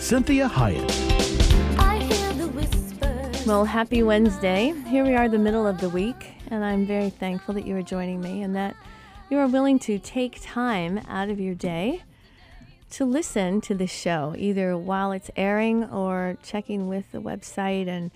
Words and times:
Cinthia 0.00 0.48
Hiett. 0.48 0.88
Well, 3.46 3.66
happy 3.66 4.02
Wednesday. 4.02 4.72
Here 4.88 5.04
we 5.04 5.14
are, 5.14 5.28
the 5.28 5.38
middle 5.38 5.66
of 5.66 5.78
the 5.78 5.90
week, 5.90 6.36
and 6.48 6.64
I'm 6.64 6.86
very 6.86 7.10
thankful 7.10 7.52
that 7.52 7.66
you 7.66 7.76
are 7.76 7.82
joining 7.82 8.22
me 8.22 8.42
and 8.42 8.56
that 8.56 8.74
you 9.28 9.36
are 9.36 9.46
willing 9.46 9.78
to 9.80 9.98
take 9.98 10.40
time 10.40 11.02
out 11.06 11.28
of 11.28 11.38
your 11.38 11.54
day 11.54 12.02
to 12.92 13.04
listen 13.04 13.60
to 13.60 13.74
this 13.74 13.92
show, 13.92 14.34
either 14.38 14.74
while 14.74 15.12
it's 15.12 15.30
airing 15.36 15.84
or 15.84 16.38
checking 16.42 16.88
with 16.88 17.12
the 17.12 17.20
website 17.20 17.86
and 17.86 18.10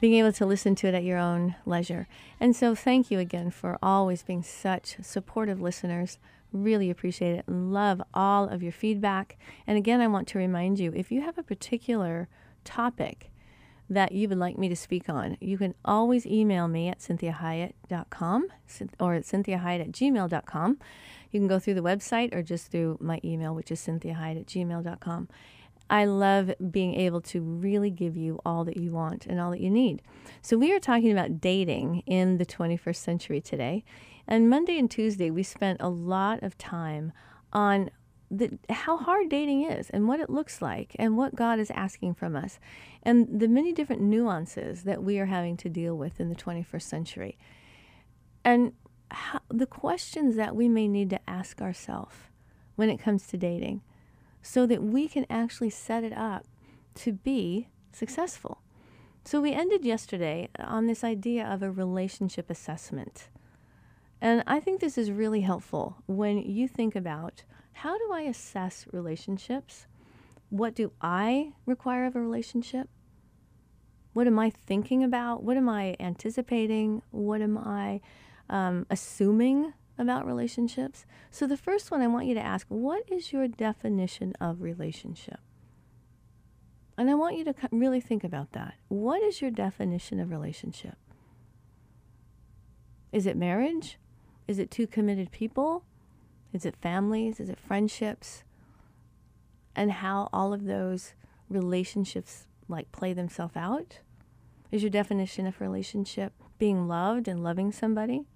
being 0.00 0.14
able 0.14 0.32
to 0.32 0.46
listen 0.46 0.74
to 0.76 0.88
it 0.88 0.94
at 0.94 1.04
your 1.04 1.18
own 1.18 1.54
leisure. 1.66 2.08
And 2.40 2.56
so, 2.56 2.74
thank 2.74 3.10
you 3.10 3.18
again 3.18 3.50
for 3.50 3.78
always 3.82 4.22
being 4.22 4.42
such 4.42 4.96
supportive 5.02 5.60
listeners. 5.60 6.18
Really 6.52 6.90
appreciate 6.90 7.36
it 7.36 7.44
and 7.46 7.72
love 7.72 8.00
all 8.14 8.48
of 8.48 8.62
your 8.62 8.72
feedback. 8.72 9.38
And 9.66 9.76
again, 9.76 10.00
I 10.00 10.06
want 10.06 10.28
to 10.28 10.38
remind 10.38 10.78
you 10.78 10.92
if 10.94 11.10
you 11.10 11.20
have 11.22 11.38
a 11.38 11.42
particular 11.42 12.28
topic 12.64 13.30
that 13.88 14.12
you 14.12 14.28
would 14.28 14.38
like 14.38 14.58
me 14.58 14.68
to 14.68 14.76
speak 14.76 15.08
on, 15.08 15.36
you 15.40 15.58
can 15.58 15.74
always 15.84 16.26
email 16.26 16.66
me 16.66 16.88
at 16.88 16.98
cinthiahiett.com 16.98 18.48
or 18.98 19.14
at 19.14 19.22
cinthiahiett 19.24 19.80
at 19.80 19.92
gmail.com. 19.92 20.78
You 21.30 21.40
can 21.40 21.48
go 21.48 21.58
through 21.58 21.74
the 21.74 21.82
website 21.82 22.34
or 22.34 22.42
just 22.42 22.70
through 22.70 22.98
my 23.00 23.20
email, 23.24 23.54
which 23.54 23.70
is 23.70 23.80
cinthiahiett 23.80 24.40
at 24.40 24.46
gmail.com. 24.46 25.28
I 25.88 26.04
love 26.04 26.52
being 26.70 26.94
able 26.94 27.20
to 27.22 27.40
really 27.40 27.90
give 27.90 28.16
you 28.16 28.40
all 28.44 28.64
that 28.64 28.76
you 28.76 28.90
want 28.90 29.26
and 29.26 29.40
all 29.40 29.52
that 29.52 29.60
you 29.60 29.70
need. 29.70 30.02
So, 30.42 30.58
we 30.58 30.72
are 30.72 30.80
talking 30.80 31.12
about 31.12 31.40
dating 31.40 32.02
in 32.06 32.38
the 32.38 32.46
21st 32.46 32.96
century 32.96 33.40
today. 33.40 33.84
And 34.28 34.50
Monday 34.50 34.78
and 34.78 34.90
Tuesday, 34.90 35.30
we 35.30 35.42
spent 35.42 35.80
a 35.80 35.88
lot 35.88 36.42
of 36.42 36.58
time 36.58 37.12
on 37.52 37.90
the, 38.30 38.58
how 38.70 38.96
hard 38.96 39.28
dating 39.28 39.70
is 39.70 39.88
and 39.90 40.08
what 40.08 40.18
it 40.18 40.28
looks 40.28 40.60
like 40.60 40.96
and 40.98 41.16
what 41.16 41.36
God 41.36 41.58
is 41.58 41.70
asking 41.70 42.14
from 42.14 42.34
us 42.34 42.58
and 43.02 43.40
the 43.40 43.46
many 43.46 43.72
different 43.72 44.02
nuances 44.02 44.82
that 44.82 45.02
we 45.02 45.18
are 45.18 45.26
having 45.26 45.56
to 45.58 45.68
deal 45.68 45.96
with 45.96 46.18
in 46.18 46.28
the 46.28 46.34
21st 46.34 46.82
century. 46.82 47.38
And 48.44 48.72
how, 49.10 49.40
the 49.48 49.66
questions 49.66 50.34
that 50.36 50.56
we 50.56 50.68
may 50.68 50.88
need 50.88 51.10
to 51.10 51.30
ask 51.30 51.62
ourselves 51.62 52.16
when 52.74 52.90
it 52.90 52.98
comes 52.98 53.26
to 53.28 53.36
dating 53.36 53.82
so 54.42 54.66
that 54.66 54.82
we 54.82 55.08
can 55.08 55.26
actually 55.30 55.70
set 55.70 56.04
it 56.04 56.12
up 56.12 56.44
to 56.94 57.12
be 57.12 57.68
successful. 57.92 58.60
So 59.24 59.40
we 59.40 59.52
ended 59.52 59.84
yesterday 59.84 60.48
on 60.58 60.86
this 60.86 61.02
idea 61.02 61.44
of 61.44 61.62
a 61.62 61.70
relationship 61.70 62.48
assessment. 62.50 63.28
And 64.20 64.42
I 64.46 64.60
think 64.60 64.80
this 64.80 64.96
is 64.96 65.10
really 65.10 65.42
helpful 65.42 65.98
when 66.06 66.38
you 66.38 66.68
think 66.68 66.96
about 66.96 67.44
how 67.72 67.98
do 67.98 68.10
I 68.12 68.22
assess 68.22 68.86
relationships? 68.92 69.86
What 70.48 70.74
do 70.74 70.92
I 71.00 71.52
require 71.66 72.06
of 72.06 72.16
a 72.16 72.20
relationship? 72.20 72.88
What 74.14 74.26
am 74.26 74.38
I 74.38 74.48
thinking 74.48 75.04
about? 75.04 75.42
What 75.42 75.56
am 75.56 75.68
I 75.68 75.96
anticipating? 76.00 77.02
What 77.10 77.42
am 77.42 77.58
I 77.58 78.00
um, 78.48 78.86
assuming 78.90 79.74
about 79.98 80.26
relationships. 80.26 81.06
So, 81.30 81.46
the 81.46 81.56
first 81.56 81.90
one 81.90 82.02
I 82.02 82.06
want 82.06 82.26
you 82.26 82.34
to 82.34 82.44
ask 82.44 82.66
what 82.68 83.02
is 83.10 83.32
your 83.32 83.48
definition 83.48 84.34
of 84.40 84.60
relationship? 84.60 85.40
And 86.98 87.10
I 87.10 87.14
want 87.14 87.36
you 87.36 87.44
to 87.44 87.54
really 87.70 88.00
think 88.00 88.24
about 88.24 88.52
that. 88.52 88.74
What 88.88 89.22
is 89.22 89.40
your 89.42 89.50
definition 89.50 90.18
of 90.18 90.30
relationship? 90.30 90.96
Is 93.12 93.26
it 93.26 93.36
marriage? 93.36 93.98
Is 94.48 94.58
it 94.58 94.70
two 94.70 94.86
committed 94.86 95.30
people? 95.30 95.84
Is 96.52 96.64
it 96.64 96.76
families? 96.76 97.40
Is 97.40 97.48
it 97.48 97.58
friendships? 97.58 98.44
And 99.74 99.92
how 99.92 100.28
all 100.32 100.52
of 100.52 100.64
those 100.64 101.14
relationships 101.48 102.46
like 102.68 102.92
play 102.92 103.12
themselves 103.12 103.56
out? 103.56 104.00
Is 104.70 104.82
your 104.82 104.90
definition 104.90 105.46
of 105.46 105.60
relationship 105.60 106.32
being 106.58 106.88
loved 106.88 107.28
and 107.28 107.42
loving 107.42 107.72
somebody? 107.72 108.26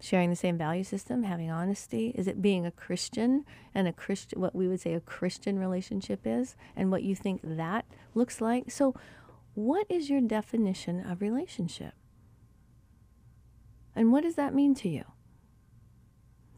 sharing 0.00 0.30
the 0.30 0.36
same 0.36 0.56
value 0.56 0.84
system, 0.84 1.22
having 1.22 1.50
honesty? 1.50 2.12
Is 2.14 2.26
it 2.26 2.42
being 2.42 2.66
a 2.66 2.70
Christian 2.70 3.44
and 3.74 3.86
a 3.86 3.92
Christian, 3.92 4.40
what 4.40 4.54
we 4.54 4.66
would 4.66 4.80
say 4.80 4.94
a 4.94 5.00
Christian 5.00 5.58
relationship 5.58 6.20
is, 6.24 6.56
and 6.74 6.90
what 6.90 7.02
you 7.02 7.14
think 7.14 7.40
that 7.44 7.84
looks 8.14 8.40
like? 8.40 8.70
So, 8.70 8.94
what 9.54 9.86
is 9.90 10.08
your 10.08 10.20
definition 10.20 11.04
of 11.04 11.20
relationship? 11.20 11.92
And 13.94 14.12
what 14.12 14.22
does 14.22 14.36
that 14.36 14.54
mean 14.54 14.74
to 14.76 14.88
you? 14.88 15.04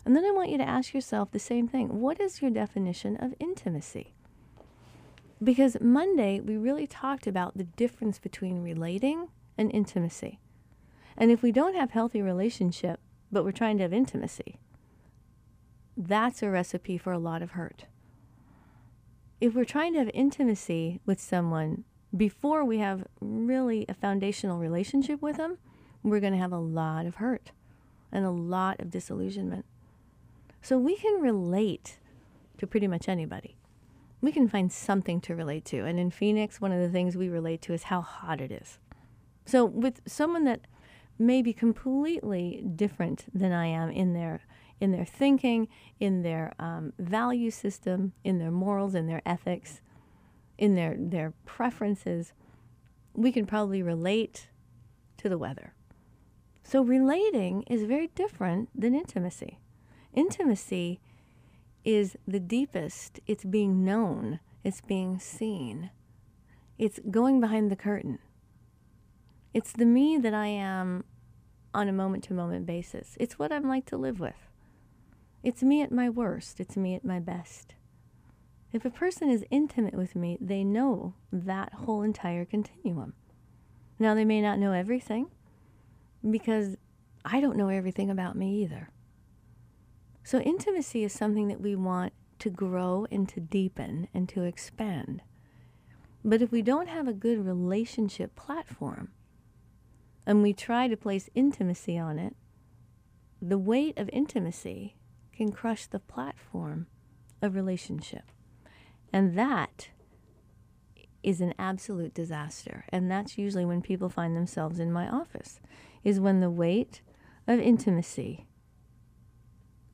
And 0.04 0.16
then 0.16 0.25
I 0.25 0.32
want 0.32 0.50
you 0.50 0.59
to 0.59 0.69
ask 0.69 0.93
yourself 0.93 1.31
the 1.31 1.38
same 1.38 1.69
thing 1.69 2.00
what 2.00 2.20
is 2.20 2.43
your 2.43 2.50
definition 2.50 3.16
of 3.16 3.34
intimacy? 3.38 4.15
Because 5.43 5.76
Monday, 5.81 6.41
we 6.41 6.56
really 6.56 6.87
talked 6.87 7.26
about 7.26 7.56
the 7.56 7.65
difference 7.65 8.19
between 8.19 8.62
relating 8.62 9.28
and 9.59 9.72
intimacy. 9.72 10.41
And 11.16 11.31
if 11.31 11.43
we 11.43 11.53
don't 11.53 11.75
have 11.75 11.91
healthy 11.91 12.22
relationship, 12.22 13.00
but 13.31 13.44
we're 13.44 13.53
trying 13.53 13.76
to 13.78 13.82
have 13.82 13.93
intimacy. 13.93 14.59
That's 15.97 16.43
a 16.43 16.50
recipe 16.50 16.97
for 16.97 17.12
a 17.12 17.19
lot 17.19 17.43
of 17.43 17.53
hurt. 17.53 17.87
If 19.41 19.54
we're 19.54 19.64
trying 19.64 19.94
to 19.94 19.99
have 19.99 20.10
intimacy 20.14 21.00
with 21.04 21.20
someone 21.20 21.84
before 22.16 22.64
we 22.64 22.78
have 22.78 23.04
really 23.20 23.84
a 23.88 23.94
foundational 23.94 24.59
relationship 24.59 25.20
with 25.20 25.37
them, 25.37 25.59
we're 26.02 26.20
going 26.20 26.32
to 26.32 26.38
have 26.38 26.52
a 26.52 26.58
lot 26.58 27.06
of 27.06 27.16
hurt 27.16 27.52
and 28.10 28.24
a 28.24 28.30
lot 28.30 28.80
of 28.80 28.90
disillusionment. 28.90 29.64
So 30.60 30.78
we 30.78 30.96
can 30.96 31.20
relate 31.20 31.98
to 32.58 32.66
pretty 32.66 32.86
much 32.86 33.08
anybody. 33.08 33.56
We 34.20 34.32
can 34.32 34.48
find 34.48 34.70
something 34.72 35.20
to 35.22 35.34
relate 35.34 35.64
to. 35.66 35.84
And 35.84 35.98
in 35.98 36.10
Phoenix, 36.10 36.60
one 36.60 36.72
of 36.72 36.80
the 36.80 36.88
things 36.88 37.16
we 37.16 37.28
relate 37.28 37.62
to 37.62 37.72
is 37.72 37.84
how 37.84 38.00
hot 38.00 38.40
it 38.40 38.52
is. 38.52 38.78
So 39.44 39.64
with 39.64 40.00
someone 40.06 40.44
that 40.44 40.60
may 41.18 41.42
be 41.42 41.52
completely 41.52 42.64
different 42.74 43.24
than 43.34 43.52
I 43.52 43.66
am 43.66 43.90
in 43.90 44.12
their 44.12 44.42
in 44.80 44.90
their 44.90 45.04
thinking, 45.04 45.69
in 46.00 46.22
their 46.22 46.52
um, 46.58 46.92
value 46.98 47.52
system, 47.52 48.12
in 48.24 48.40
their 48.40 48.50
morals, 48.50 48.96
in 48.96 49.06
their 49.06 49.22
ethics, 49.24 49.80
in 50.58 50.74
their 50.74 50.96
their 50.98 51.32
preferences. 51.44 52.32
We 53.14 53.30
can 53.30 53.46
probably 53.46 53.82
relate 53.82 54.48
to 55.19 55.28
the 55.28 55.38
weather. 55.38 55.74
So 56.62 56.82
relating 56.82 57.62
is 57.64 57.84
very 57.84 58.08
different 58.08 58.68
than 58.74 58.94
intimacy. 58.94 59.58
Intimacy 60.14 61.00
is 61.84 62.16
the 62.26 62.40
deepest. 62.40 63.20
It's 63.26 63.44
being 63.44 63.84
known. 63.84 64.40
It's 64.64 64.80
being 64.80 65.18
seen. 65.18 65.90
It's 66.78 67.00
going 67.10 67.40
behind 67.40 67.70
the 67.70 67.76
curtain. 67.76 68.18
It's 69.52 69.72
the 69.72 69.84
me 69.84 70.16
that 70.18 70.34
I 70.34 70.46
am 70.46 71.04
on 71.74 71.88
a 71.88 71.92
moment 71.92 72.24
to 72.24 72.34
moment 72.34 72.66
basis. 72.66 73.16
It's 73.20 73.38
what 73.38 73.52
I'm 73.52 73.68
like 73.68 73.86
to 73.86 73.96
live 73.96 74.20
with. 74.20 74.48
It's 75.42 75.62
me 75.62 75.82
at 75.82 75.90
my 75.90 76.08
worst, 76.08 76.60
it's 76.60 76.76
me 76.76 76.94
at 76.94 77.04
my 77.04 77.19
best. 77.19 77.75
If 78.72 78.84
a 78.84 78.90
person 78.90 79.28
is 79.28 79.44
intimate 79.50 79.94
with 79.94 80.14
me, 80.14 80.38
they 80.40 80.64
know 80.64 81.14
that 81.32 81.75
whole 81.75 82.02
entire 82.02 82.44
continuum. 82.44 83.14
Now, 83.98 84.14
they 84.14 84.25
may 84.25 84.40
not 84.40 84.58
know 84.58 84.72
everything 84.72 85.26
because 86.28 86.76
I 87.24 87.40
don't 87.40 87.56
know 87.56 87.69
everything 87.69 88.10
about 88.10 88.36
me 88.36 88.62
either. 88.62 88.90
So, 90.24 90.38
intimacy 90.38 91.02
is 91.04 91.12
something 91.12 91.48
that 91.48 91.60
we 91.60 91.74
want 91.74 92.12
to 92.38 92.50
grow 92.50 93.06
and 93.10 93.28
to 93.28 93.40
deepen 93.40 94.08
and 94.14 94.28
to 94.28 94.42
expand. 94.44 95.22
But 96.24 96.42
if 96.42 96.52
we 96.52 96.62
don't 96.62 96.88
have 96.88 97.08
a 97.08 97.12
good 97.12 97.44
relationship 97.44 98.36
platform, 98.36 99.10
and 100.26 100.42
we 100.42 100.52
try 100.52 100.88
to 100.88 100.96
place 100.96 101.28
intimacy 101.34 101.98
on 101.98 102.19
it, 102.19 102.36
the 103.40 103.58
weight 103.58 103.98
of 103.98 104.08
intimacy 104.12 104.96
can 105.32 105.50
crush 105.50 105.86
the 105.86 105.98
platform 105.98 106.86
of 107.40 107.54
relationship. 107.56 108.30
And 109.12 109.36
that 109.36 109.88
is 111.22 111.40
an 111.40 111.54
absolute 111.58 112.14
disaster. 112.14 112.84
And 112.90 113.10
that's 113.10 113.38
usually 113.38 113.64
when 113.64 113.82
people 113.82 114.08
find 114.08 114.36
themselves 114.36 114.78
in 114.78 114.92
my 114.92 115.08
office, 115.08 115.60
is 116.04 116.20
when 116.20 116.40
the 116.40 116.50
weight 116.50 117.00
of 117.46 117.58
intimacy 117.58 118.46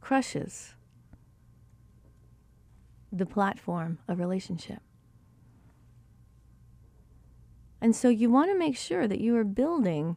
crushes 0.01 0.75
the 3.13 3.27
platform 3.27 3.99
of 4.07 4.19
relationship. 4.19 4.81
And 7.81 7.95
so 7.95 8.09
you 8.09 8.31
want 8.31 8.51
to 8.51 8.59
make 8.59 8.77
sure 8.77 9.07
that 9.07 9.21
you 9.21 9.37
are 9.37 9.45
building 9.45 10.17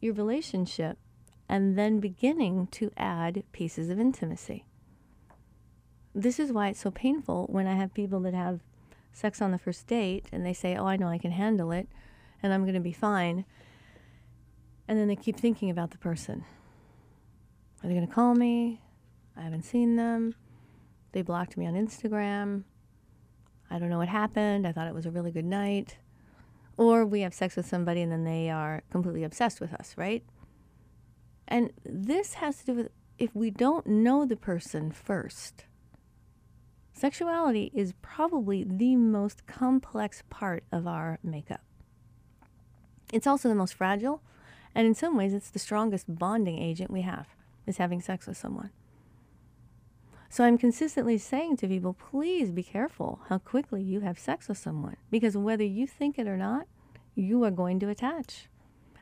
your 0.00 0.14
relationship 0.14 0.98
and 1.48 1.78
then 1.78 2.00
beginning 2.00 2.66
to 2.68 2.90
add 2.96 3.44
pieces 3.52 3.88
of 3.90 4.00
intimacy. 4.00 4.64
This 6.14 6.40
is 6.40 6.52
why 6.52 6.68
it's 6.68 6.80
so 6.80 6.90
painful 6.90 7.46
when 7.50 7.66
I 7.66 7.74
have 7.74 7.94
people 7.94 8.20
that 8.20 8.34
have 8.34 8.60
sex 9.12 9.40
on 9.40 9.50
the 9.50 9.58
first 9.58 9.86
date 9.86 10.26
and 10.32 10.44
they 10.44 10.52
say, 10.52 10.76
Oh, 10.76 10.86
I 10.86 10.96
know 10.96 11.08
I 11.08 11.18
can 11.18 11.32
handle 11.32 11.72
it 11.72 11.88
and 12.42 12.52
I'm 12.52 12.62
going 12.62 12.74
to 12.74 12.80
be 12.80 12.92
fine. 12.92 13.44
And 14.90 14.98
then 14.98 15.06
they 15.06 15.14
keep 15.14 15.36
thinking 15.36 15.70
about 15.70 15.92
the 15.92 15.98
person. 15.98 16.44
Are 17.80 17.86
they 17.86 17.94
going 17.94 18.08
to 18.08 18.12
call 18.12 18.34
me? 18.34 18.80
I 19.36 19.42
haven't 19.42 19.62
seen 19.62 19.94
them. 19.94 20.34
They 21.12 21.22
blocked 21.22 21.56
me 21.56 21.64
on 21.68 21.74
Instagram. 21.74 22.64
I 23.70 23.78
don't 23.78 23.88
know 23.88 23.98
what 23.98 24.08
happened. 24.08 24.66
I 24.66 24.72
thought 24.72 24.88
it 24.88 24.94
was 24.94 25.06
a 25.06 25.12
really 25.12 25.30
good 25.30 25.44
night. 25.44 25.98
Or 26.76 27.06
we 27.06 27.20
have 27.20 27.32
sex 27.32 27.54
with 27.54 27.66
somebody 27.66 28.02
and 28.02 28.10
then 28.10 28.24
they 28.24 28.50
are 28.50 28.82
completely 28.90 29.22
obsessed 29.22 29.60
with 29.60 29.72
us, 29.72 29.94
right? 29.96 30.24
And 31.46 31.70
this 31.84 32.34
has 32.34 32.58
to 32.58 32.66
do 32.66 32.74
with 32.74 32.88
if 33.16 33.32
we 33.32 33.52
don't 33.52 33.86
know 33.86 34.26
the 34.26 34.34
person 34.34 34.90
first. 34.90 35.66
Sexuality 36.92 37.70
is 37.72 37.94
probably 38.02 38.64
the 38.64 38.96
most 38.96 39.46
complex 39.46 40.24
part 40.30 40.64
of 40.72 40.88
our 40.88 41.20
makeup. 41.22 41.60
It's 43.12 43.28
also 43.28 43.48
the 43.48 43.54
most 43.54 43.74
fragile, 43.74 44.20
and 44.74 44.86
in 44.86 44.94
some 44.94 45.16
ways, 45.16 45.34
it's 45.34 45.50
the 45.50 45.58
strongest 45.58 46.06
bonding 46.08 46.58
agent 46.60 46.90
we 46.90 47.02
have, 47.02 47.28
is 47.66 47.78
having 47.78 48.00
sex 48.00 48.26
with 48.26 48.36
someone. 48.36 48.70
So 50.28 50.44
I'm 50.44 50.58
consistently 50.58 51.18
saying 51.18 51.56
to 51.56 51.68
people, 51.68 51.94
please 51.94 52.52
be 52.52 52.62
careful 52.62 53.20
how 53.28 53.38
quickly 53.38 53.82
you 53.82 54.00
have 54.00 54.18
sex 54.18 54.48
with 54.48 54.58
someone, 54.58 54.96
because 55.10 55.36
whether 55.36 55.64
you 55.64 55.86
think 55.86 56.18
it 56.18 56.28
or 56.28 56.36
not, 56.36 56.66
you 57.16 57.42
are 57.42 57.50
going 57.50 57.80
to 57.80 57.88
attach, 57.88 58.48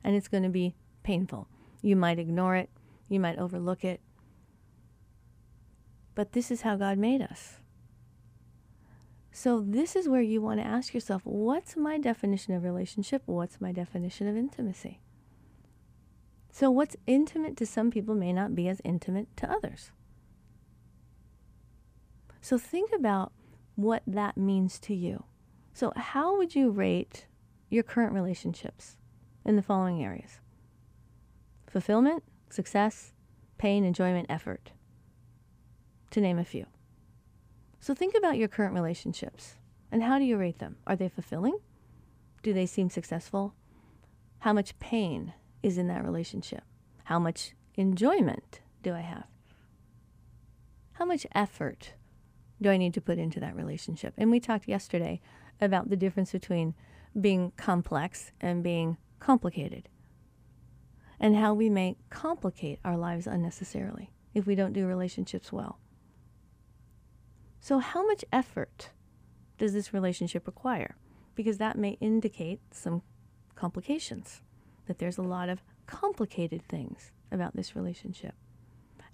and 0.02 0.16
it's 0.16 0.28
going 0.28 0.42
to 0.42 0.48
be 0.48 0.74
painful. 1.02 1.46
You 1.82 1.96
might 1.96 2.18
ignore 2.18 2.56
it, 2.56 2.70
you 3.08 3.20
might 3.20 3.38
overlook 3.38 3.84
it, 3.84 4.00
but 6.14 6.32
this 6.32 6.50
is 6.50 6.62
how 6.62 6.76
God 6.76 6.98
made 6.98 7.22
us. 7.22 7.58
So, 9.30 9.60
this 9.60 9.94
is 9.94 10.08
where 10.08 10.20
you 10.20 10.40
want 10.40 10.58
to 10.58 10.66
ask 10.66 10.92
yourself 10.92 11.22
what's 11.24 11.76
my 11.76 11.98
definition 11.98 12.54
of 12.54 12.64
relationship? 12.64 13.22
What's 13.26 13.60
my 13.60 13.70
definition 13.70 14.26
of 14.26 14.36
intimacy? 14.36 14.98
So, 16.58 16.72
what's 16.72 16.96
intimate 17.06 17.56
to 17.58 17.66
some 17.66 17.88
people 17.88 18.16
may 18.16 18.32
not 18.32 18.56
be 18.56 18.66
as 18.66 18.80
intimate 18.82 19.28
to 19.36 19.48
others. 19.48 19.92
So, 22.40 22.58
think 22.58 22.90
about 22.92 23.30
what 23.76 24.02
that 24.08 24.36
means 24.36 24.80
to 24.80 24.92
you. 24.92 25.22
So, 25.72 25.92
how 25.94 26.36
would 26.36 26.56
you 26.56 26.72
rate 26.72 27.26
your 27.70 27.84
current 27.84 28.12
relationships 28.12 28.96
in 29.44 29.54
the 29.54 29.62
following 29.62 30.02
areas 30.02 30.40
fulfillment, 31.68 32.24
success, 32.50 33.12
pain, 33.56 33.84
enjoyment, 33.84 34.26
effort, 34.28 34.72
to 36.10 36.20
name 36.20 36.40
a 36.40 36.44
few. 36.44 36.66
So 37.78 37.94
think 37.94 38.16
about 38.16 38.36
your 38.36 38.48
current 38.48 38.74
relationships 38.74 39.54
and 39.92 40.02
how 40.02 40.18
do 40.18 40.24
you 40.24 40.36
rate 40.36 40.58
them? 40.58 40.78
Are 40.88 40.96
they 40.96 41.08
fulfilling? 41.08 41.60
Do 42.42 42.52
they 42.52 42.66
seem 42.66 42.90
successful? 42.90 43.54
How 44.40 44.52
much 44.52 44.76
pain 44.80 45.34
is 45.62 45.78
in 45.78 45.88
that 45.88 46.04
relationship? 46.04 46.62
How 47.04 47.18
much 47.18 47.54
enjoyment 47.74 48.60
do 48.82 48.94
I 48.94 49.00
have? 49.00 49.24
How 50.92 51.04
much 51.04 51.26
effort 51.34 51.94
do 52.60 52.70
I 52.70 52.76
need 52.76 52.94
to 52.94 53.00
put 53.00 53.18
into 53.18 53.40
that 53.40 53.54
relationship? 53.54 54.14
And 54.18 54.30
we 54.30 54.40
talked 54.40 54.68
yesterday 54.68 55.20
about 55.60 55.90
the 55.90 55.96
difference 55.96 56.32
between 56.32 56.74
being 57.18 57.52
complex 57.56 58.32
and 58.40 58.62
being 58.62 58.96
complicated, 59.20 59.88
and 61.18 61.36
how 61.36 61.54
we 61.54 61.68
may 61.68 61.96
complicate 62.10 62.78
our 62.84 62.96
lives 62.96 63.26
unnecessarily 63.26 64.10
if 64.34 64.46
we 64.46 64.54
don't 64.54 64.72
do 64.72 64.86
relationships 64.86 65.52
well. 65.52 65.78
So, 67.60 67.78
how 67.78 68.06
much 68.06 68.24
effort 68.32 68.90
does 69.56 69.72
this 69.72 69.92
relationship 69.92 70.46
require? 70.46 70.96
Because 71.34 71.58
that 71.58 71.76
may 71.76 71.98
indicate 72.00 72.60
some 72.70 73.02
complications, 73.54 74.42
that 74.88 74.98
there's 74.98 75.18
a 75.18 75.22
lot 75.22 75.48
of 75.48 75.62
complicated 75.86 76.62
things 76.68 77.12
about 77.30 77.54
this 77.54 77.76
relationship. 77.76 78.34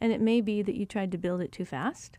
And 0.01 0.13
it 0.13 0.21
may 0.21 0.41
be 0.41 0.63
that 0.63 0.75
you 0.75 0.87
tried 0.87 1.13
to 1.13 1.19
build 1.19 1.41
it 1.41 1.53
too 1.53 1.65
fast. 1.65 2.19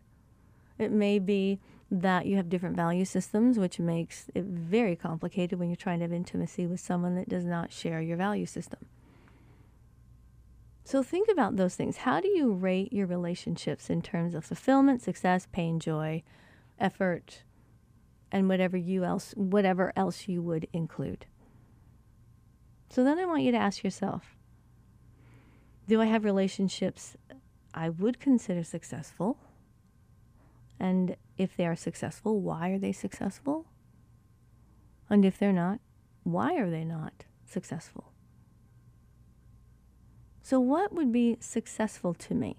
It 0.78 0.92
may 0.92 1.18
be 1.18 1.58
that 1.90 2.26
you 2.26 2.36
have 2.36 2.48
different 2.48 2.76
value 2.76 3.04
systems, 3.04 3.58
which 3.58 3.78
makes 3.78 4.26
it 4.34 4.44
very 4.44 4.96
complicated 4.96 5.58
when 5.58 5.68
you're 5.68 5.76
trying 5.76 6.00
to 6.00 6.04
have 6.04 6.12
intimacy 6.12 6.66
with 6.66 6.80
someone 6.80 7.14
that 7.16 7.28
does 7.28 7.44
not 7.44 7.72
share 7.72 8.00
your 8.00 8.16
value 8.16 8.46
system. 8.46 8.86
So 10.84 11.02
think 11.02 11.28
about 11.28 11.56
those 11.56 11.74
things. 11.74 11.98
How 11.98 12.20
do 12.20 12.28
you 12.28 12.52
rate 12.52 12.92
your 12.92 13.06
relationships 13.06 13.90
in 13.90 14.02
terms 14.02 14.34
of 14.34 14.44
fulfillment, 14.44 15.02
success, 15.02 15.46
pain, 15.50 15.80
joy, 15.80 16.22
effort, 16.78 17.42
and 18.30 18.48
whatever 18.48 18.76
you 18.76 19.04
else 19.04 19.32
whatever 19.36 19.92
else 19.96 20.28
you 20.28 20.42
would 20.42 20.68
include? 20.72 21.26
So 22.88 23.04
then 23.04 23.18
I 23.18 23.26
want 23.26 23.42
you 23.42 23.52
to 23.52 23.58
ask 23.58 23.82
yourself, 23.82 24.36
do 25.88 26.00
I 26.00 26.06
have 26.06 26.24
relationships 26.24 27.16
I 27.74 27.90
would 27.90 28.18
consider 28.18 28.64
successful? 28.64 29.38
And 30.78 31.16
if 31.38 31.56
they 31.56 31.66
are 31.66 31.76
successful, 31.76 32.40
why 32.40 32.70
are 32.70 32.78
they 32.78 32.92
successful? 32.92 33.66
And 35.08 35.24
if 35.24 35.38
they're 35.38 35.52
not, 35.52 35.80
why 36.24 36.56
are 36.56 36.70
they 36.70 36.84
not 36.84 37.24
successful? 37.46 38.12
So, 40.42 40.60
what 40.60 40.92
would 40.92 41.12
be 41.12 41.38
successful 41.40 42.14
to 42.14 42.34
me? 42.34 42.58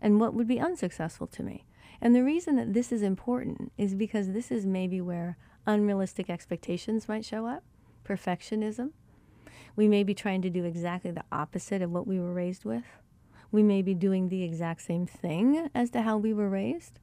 And 0.00 0.18
what 0.18 0.34
would 0.34 0.48
be 0.48 0.58
unsuccessful 0.58 1.28
to 1.28 1.42
me? 1.42 1.64
And 2.00 2.14
the 2.14 2.24
reason 2.24 2.56
that 2.56 2.74
this 2.74 2.90
is 2.90 3.02
important 3.02 3.72
is 3.78 3.94
because 3.94 4.32
this 4.32 4.50
is 4.50 4.66
maybe 4.66 5.00
where 5.00 5.36
unrealistic 5.64 6.28
expectations 6.28 7.08
might 7.08 7.24
show 7.24 7.46
up, 7.46 7.62
perfectionism. 8.04 8.90
We 9.74 9.88
may 9.88 10.02
be 10.02 10.14
trying 10.14 10.42
to 10.42 10.50
do 10.50 10.64
exactly 10.64 11.10
the 11.10 11.24
opposite 11.32 11.82
of 11.82 11.90
what 11.90 12.06
we 12.06 12.18
were 12.20 12.32
raised 12.32 12.64
with. 12.64 12.84
We 13.50 13.62
may 13.62 13.82
be 13.82 13.94
doing 13.94 14.28
the 14.28 14.42
exact 14.42 14.82
same 14.82 15.06
thing 15.06 15.70
as 15.74 15.90
to 15.90 16.02
how 16.02 16.16
we 16.16 16.32
were 16.32 16.48
raised. 16.48 16.98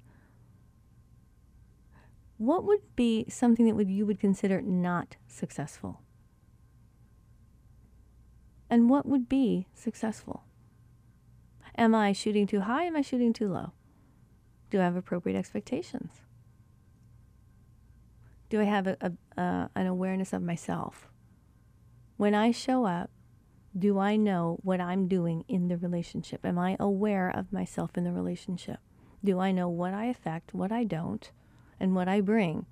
What 2.37 2.63
would 2.63 2.95
be 2.95 3.25
something 3.29 3.65
that 3.65 3.75
would, 3.75 3.89
you 3.89 4.05
would 4.05 4.19
consider 4.19 4.61
not 4.61 5.17
successful? 5.27 6.01
and 8.69 8.89
what 8.89 9.05
would 9.05 9.27
be 9.27 9.67
successful? 9.73 10.43
Am 11.75 11.95
I 11.95 12.13
shooting 12.13 12.45
too 12.45 12.61
high? 12.61 12.83
Am 12.83 12.95
I 12.95 13.01
shooting 13.01 13.33
too 13.33 13.49
low? 13.49 13.71
Do 14.69 14.79
I 14.79 14.83
have 14.83 14.95
appropriate 14.95 15.37
expectations? 15.37 16.21
Do 18.49 18.59
I 18.59 18.63
have 18.63 18.87
a, 18.87 18.97
a, 19.01 19.41
uh, 19.41 19.67
an 19.75 19.85
awareness 19.85 20.33
of 20.33 20.41
myself? 20.41 21.09
When 22.17 22.33
I 22.33 22.51
show 22.51 22.85
up, 22.85 23.11
do 23.77 23.99
I 23.99 24.15
know 24.15 24.59
what 24.63 24.81
I'm 24.81 25.07
doing 25.07 25.45
in 25.47 25.67
the 25.67 25.77
relationship? 25.77 26.45
Am 26.45 26.57
I 26.57 26.75
aware 26.79 27.29
of 27.29 27.53
myself 27.53 27.97
in 27.97 28.03
the 28.03 28.11
relationship? 28.11 28.79
Do 29.23 29.39
I 29.39 29.51
know 29.51 29.69
what 29.69 29.93
I 29.93 30.05
affect, 30.05 30.53
what 30.53 30.71
I 30.71 30.83
don't, 30.83 31.31
and 31.79 31.95
what 31.95 32.07
I 32.07 32.21
bring 32.21 32.65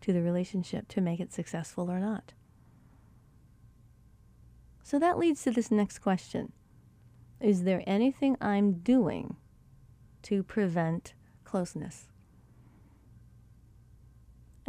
to 0.00 0.12
the 0.12 0.22
relationship 0.22 0.88
to 0.88 1.00
make 1.00 1.20
it 1.20 1.32
successful 1.32 1.90
or 1.90 2.00
not? 2.00 2.32
So 4.82 4.98
that 4.98 5.18
leads 5.18 5.44
to 5.44 5.52
this 5.52 5.70
next 5.70 6.00
question 6.00 6.52
Is 7.40 7.62
there 7.62 7.84
anything 7.86 8.36
I'm 8.40 8.72
doing 8.72 9.36
to 10.22 10.42
prevent 10.42 11.14
closeness? 11.44 12.09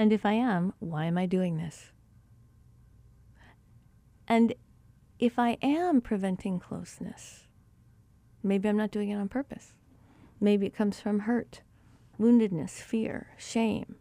And 0.01 0.11
if 0.11 0.25
I 0.25 0.33
am, 0.33 0.73
why 0.79 1.05
am 1.05 1.15
I 1.15 1.27
doing 1.27 1.57
this? 1.57 1.91
And 4.27 4.55
if 5.19 5.37
I 5.37 5.59
am 5.61 6.01
preventing 6.01 6.59
closeness, 6.59 7.45
maybe 8.41 8.67
I'm 8.67 8.77
not 8.77 8.89
doing 8.89 9.11
it 9.11 9.17
on 9.17 9.29
purpose. 9.29 9.73
Maybe 10.39 10.65
it 10.65 10.75
comes 10.75 10.99
from 10.99 11.19
hurt, 11.19 11.61
woundedness, 12.19 12.81
fear, 12.81 13.35
shame, 13.37 13.97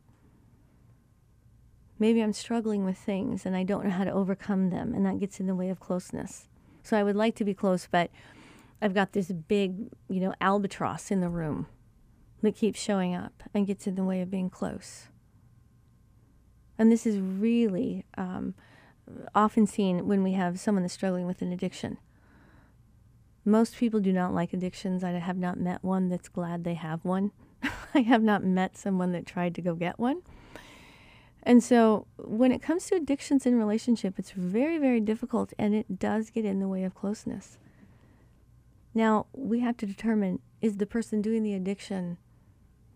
maybe 1.99 2.23
I'm 2.23 2.33
struggling 2.33 2.87
with 2.87 2.97
things 2.97 3.45
and 3.45 3.55
I 3.55 3.63
don't 3.63 3.85
know 3.85 3.91
how 3.91 4.05
to 4.05 4.11
overcome 4.11 4.71
them, 4.71 4.95
and 4.95 5.05
that 5.05 5.21
gets 5.21 5.39
in 5.39 5.49
the 5.49 5.55
way 5.55 5.69
of 5.69 5.81
closeness. 5.81 6.49
So 6.83 6.97
I 6.97 7.03
would 7.03 7.15
like 7.15 7.35
to 7.35 7.45
be 7.45 7.53
close, 7.53 7.87
but 7.91 8.11
I've 8.81 8.95
got 8.95 9.13
this 9.13 9.31
big, 9.31 9.91
you 10.09 10.21
know, 10.21 10.33
albatross 10.41 11.11
in 11.11 11.21
the 11.21 11.29
room 11.29 11.67
that 12.41 12.57
keeps 12.57 12.81
showing 12.81 13.15
up 13.15 13.43
and 13.53 13.67
gets 13.67 13.87
in 13.87 13.97
the 13.97 14.05
way 14.05 14.23
of 14.23 14.31
being 14.31 14.49
close. 14.49 15.10
And 16.81 16.91
this 16.91 17.05
is 17.05 17.21
really 17.21 18.07
um, 18.17 18.55
often 19.35 19.67
seen 19.67 20.07
when 20.07 20.23
we 20.23 20.33
have 20.33 20.59
someone 20.59 20.83
that's 20.83 20.95
struggling 20.95 21.27
with 21.27 21.43
an 21.43 21.53
addiction. 21.53 21.99
Most 23.45 23.77
people 23.77 24.01
do 24.01 24.15
not 24.15 24.33
like 24.33 24.55
addictions. 24.55 25.05
I 25.05 25.11
have 25.11 25.37
not 25.37 25.61
met 25.61 25.85
one 25.85 26.09
that's 26.09 26.31
glad 26.31 26.65
they 26.65 26.73
have 26.73 27.05
one. 27.05 27.33
I 27.95 28.01
have 28.01 28.23
not 28.23 28.45
met 28.45 28.79
someone 28.79 29.13
that 29.13 29.27
tried 29.27 29.55
to 29.57 29.61
go 29.61 29.75
get 29.75 29.99
one. 29.99 30.23
And 31.43 31.63
so 31.63 32.07
when 32.17 32.51
it 32.51 32.63
comes 32.63 32.87
to 32.87 32.95
addictions 32.95 33.45
in 33.45 33.59
relationship, 33.59 34.19
it's 34.19 34.31
very, 34.31 34.79
very 34.79 35.01
difficult 35.01 35.53
and 35.59 35.75
it 35.75 35.99
does 35.99 36.31
get 36.31 36.47
in 36.47 36.61
the 36.61 36.69
way 36.69 36.85
of 36.85 36.95
closeness. 36.95 37.59
Now, 38.95 39.27
we 39.35 39.61
have 39.61 39.77
to 39.77 39.87
determine 39.87 40.39
is 40.63 40.79
the 40.79 40.87
person 40.87 41.21
doing 41.21 41.43
the 41.43 41.53
addiction 41.53 42.17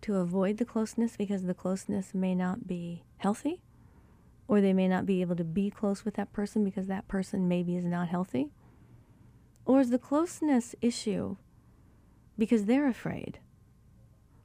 to 0.00 0.16
avoid 0.16 0.56
the 0.56 0.64
closeness 0.64 1.18
because 1.18 1.42
the 1.42 1.52
closeness 1.52 2.14
may 2.14 2.34
not 2.34 2.66
be 2.66 3.04
healthy? 3.18 3.60
Or 4.46 4.60
they 4.60 4.72
may 4.72 4.88
not 4.88 5.06
be 5.06 5.20
able 5.20 5.36
to 5.36 5.44
be 5.44 5.70
close 5.70 6.04
with 6.04 6.14
that 6.14 6.32
person 6.32 6.64
because 6.64 6.86
that 6.86 7.08
person 7.08 7.48
maybe 7.48 7.76
is 7.76 7.84
not 7.84 8.08
healthy? 8.08 8.50
Or 9.64 9.80
is 9.80 9.90
the 9.90 9.98
closeness 9.98 10.74
issue 10.80 11.36
because 12.36 12.66
they're 12.66 12.88
afraid? 12.88 13.38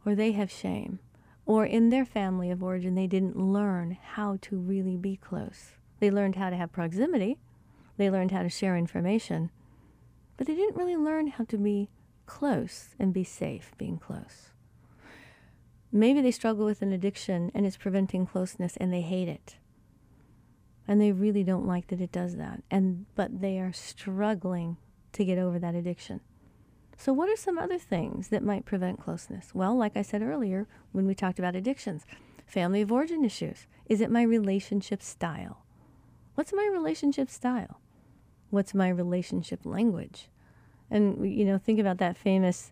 Or 0.06 0.16
they 0.16 0.32
have 0.32 0.52
shame? 0.52 1.00
Or 1.46 1.66
in 1.66 1.90
their 1.90 2.06
family 2.06 2.52
of 2.52 2.64
origin, 2.64 2.96
they 2.96 3.08
didn't 3.08 3.36
learn 3.36 3.98
how 4.14 4.38
to 4.44 4.58
really 4.58 4.96
be 4.96 5.18
close. 5.18 5.72
They 6.00 6.12
learned 6.12 6.36
how 6.36 6.50
to 6.50 6.56
have 6.56 6.72
proximity, 6.72 7.38
they 7.98 8.10
learned 8.10 8.32
how 8.32 8.44
to 8.44 8.50
share 8.50 8.78
information, 8.78 9.52
but 10.38 10.48
they 10.48 10.56
didn't 10.56 10.78
really 10.78 10.96
learn 10.96 11.28
how 11.28 11.44
to 11.46 11.58
be 11.58 11.90
close 12.26 12.96
and 12.98 13.14
be 13.14 13.24
safe 13.26 13.74
being 13.78 13.98
close. 13.98 14.52
Maybe 15.92 16.22
they 16.22 16.32
struggle 16.32 16.66
with 16.66 16.82
an 16.82 16.94
addiction 16.94 17.52
and 17.54 17.66
it's 17.66 17.76
preventing 17.76 18.26
closeness 18.26 18.78
and 18.78 18.94
they 18.94 19.02
hate 19.02 19.28
it. 19.28 19.58
And 20.90 21.00
they 21.00 21.12
really 21.12 21.44
don't 21.44 21.68
like 21.68 21.88
that 21.90 22.02
it 22.02 22.12
does 22.12 22.38
that. 22.38 22.64
And 22.72 23.06
but 23.14 23.42
they 23.42 23.60
are 23.60 23.72
struggling 23.72 24.78
to 25.12 25.24
get 25.24 25.38
over 25.38 25.60
that 25.60 25.76
addiction. 25.76 26.20
So 26.98 27.14
what 27.14 27.30
are 27.30 27.36
some 27.36 27.60
other 27.60 27.78
things 27.78 28.30
that 28.30 28.42
might 28.42 28.66
prevent 28.66 29.00
closeness? 29.00 29.54
Well, 29.54 29.78
like 29.78 29.96
I 29.96 30.02
said 30.02 30.24
earlier 30.24 30.68
when 30.92 31.06
we 31.06 31.14
talked 31.14 31.38
about 31.38 31.56
addictions, 31.56 32.08
family 32.48 32.82
of 32.82 32.92
origin 32.92 33.24
issues. 33.24 33.68
Is 33.86 34.02
it 34.02 34.10
my 34.10 34.24
relationship 34.24 35.04
style? 35.04 35.64
What's 36.34 36.54
my 36.54 36.68
relationship 36.74 37.30
style? 37.30 37.80
What's 38.50 38.74
my 38.74 38.90
relationship 38.90 39.68
language? 39.68 40.28
And, 40.90 41.38
you 41.38 41.46
know, 41.46 41.60
think 41.60 41.80
about 41.80 42.00
that 42.00 42.18
famous 42.18 42.72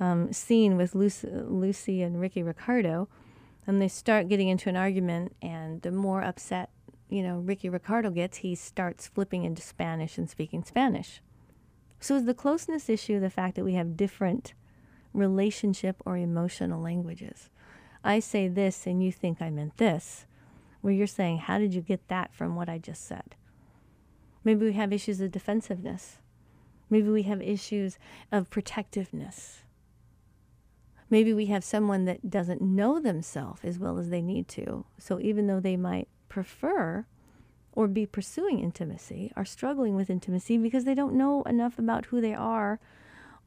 um, 0.00 0.32
scene 0.32 0.76
with 0.76 0.96
Lucy, 0.96 1.28
Lucy 1.30 2.02
and 2.02 2.20
Ricky 2.20 2.42
Ricardo. 2.42 3.08
And 3.68 3.80
they 3.80 3.86
start 3.86 4.26
getting 4.26 4.48
into 4.48 4.68
an 4.68 4.76
argument, 4.76 5.36
and 5.40 5.80
the 5.82 5.92
more 5.92 6.22
upset, 6.22 6.70
you 7.12 7.22
know, 7.22 7.38
Ricky 7.38 7.68
Ricardo 7.68 8.10
gets, 8.10 8.38
he 8.38 8.54
starts 8.54 9.06
flipping 9.06 9.44
into 9.44 9.60
Spanish 9.60 10.16
and 10.16 10.30
speaking 10.30 10.64
Spanish. 10.64 11.20
So 12.00 12.16
is 12.16 12.24
the 12.24 12.32
closeness 12.32 12.88
issue 12.88 13.20
the 13.20 13.28
fact 13.28 13.54
that 13.56 13.64
we 13.64 13.74
have 13.74 13.96
different 13.96 14.54
relationship 15.12 15.96
or 16.06 16.16
emotional 16.16 16.80
languages? 16.80 17.50
I 18.02 18.18
say 18.18 18.48
this 18.48 18.86
and 18.86 19.04
you 19.04 19.12
think 19.12 19.42
I 19.42 19.50
meant 19.50 19.76
this, 19.76 20.24
where 20.80 20.92
you're 20.92 21.06
saying, 21.06 21.38
how 21.38 21.58
did 21.58 21.74
you 21.74 21.82
get 21.82 22.08
that 22.08 22.34
from 22.34 22.56
what 22.56 22.70
I 22.70 22.78
just 22.78 23.06
said? 23.06 23.36
Maybe 24.42 24.64
we 24.64 24.72
have 24.72 24.92
issues 24.92 25.20
of 25.20 25.30
defensiveness. 25.30 26.16
Maybe 26.88 27.10
we 27.10 27.22
have 27.24 27.42
issues 27.42 27.98
of 28.32 28.50
protectiveness. 28.50 29.60
Maybe 31.10 31.34
we 31.34 31.46
have 31.46 31.62
someone 31.62 32.06
that 32.06 32.30
doesn't 32.30 32.62
know 32.62 32.98
themselves 32.98 33.60
as 33.64 33.78
well 33.78 33.98
as 33.98 34.08
they 34.08 34.22
need 34.22 34.48
to. 34.48 34.86
So 34.98 35.20
even 35.20 35.46
though 35.46 35.60
they 35.60 35.76
might 35.76 36.08
prefer 36.32 37.04
or 37.72 37.86
be 37.86 38.06
pursuing 38.06 38.58
intimacy, 38.58 39.30
are 39.36 39.44
struggling 39.44 39.94
with 39.94 40.08
intimacy 40.08 40.56
because 40.56 40.84
they 40.84 40.94
don't 40.94 41.14
know 41.14 41.42
enough 41.42 41.78
about 41.78 42.06
who 42.06 42.22
they 42.22 42.32
are 42.32 42.80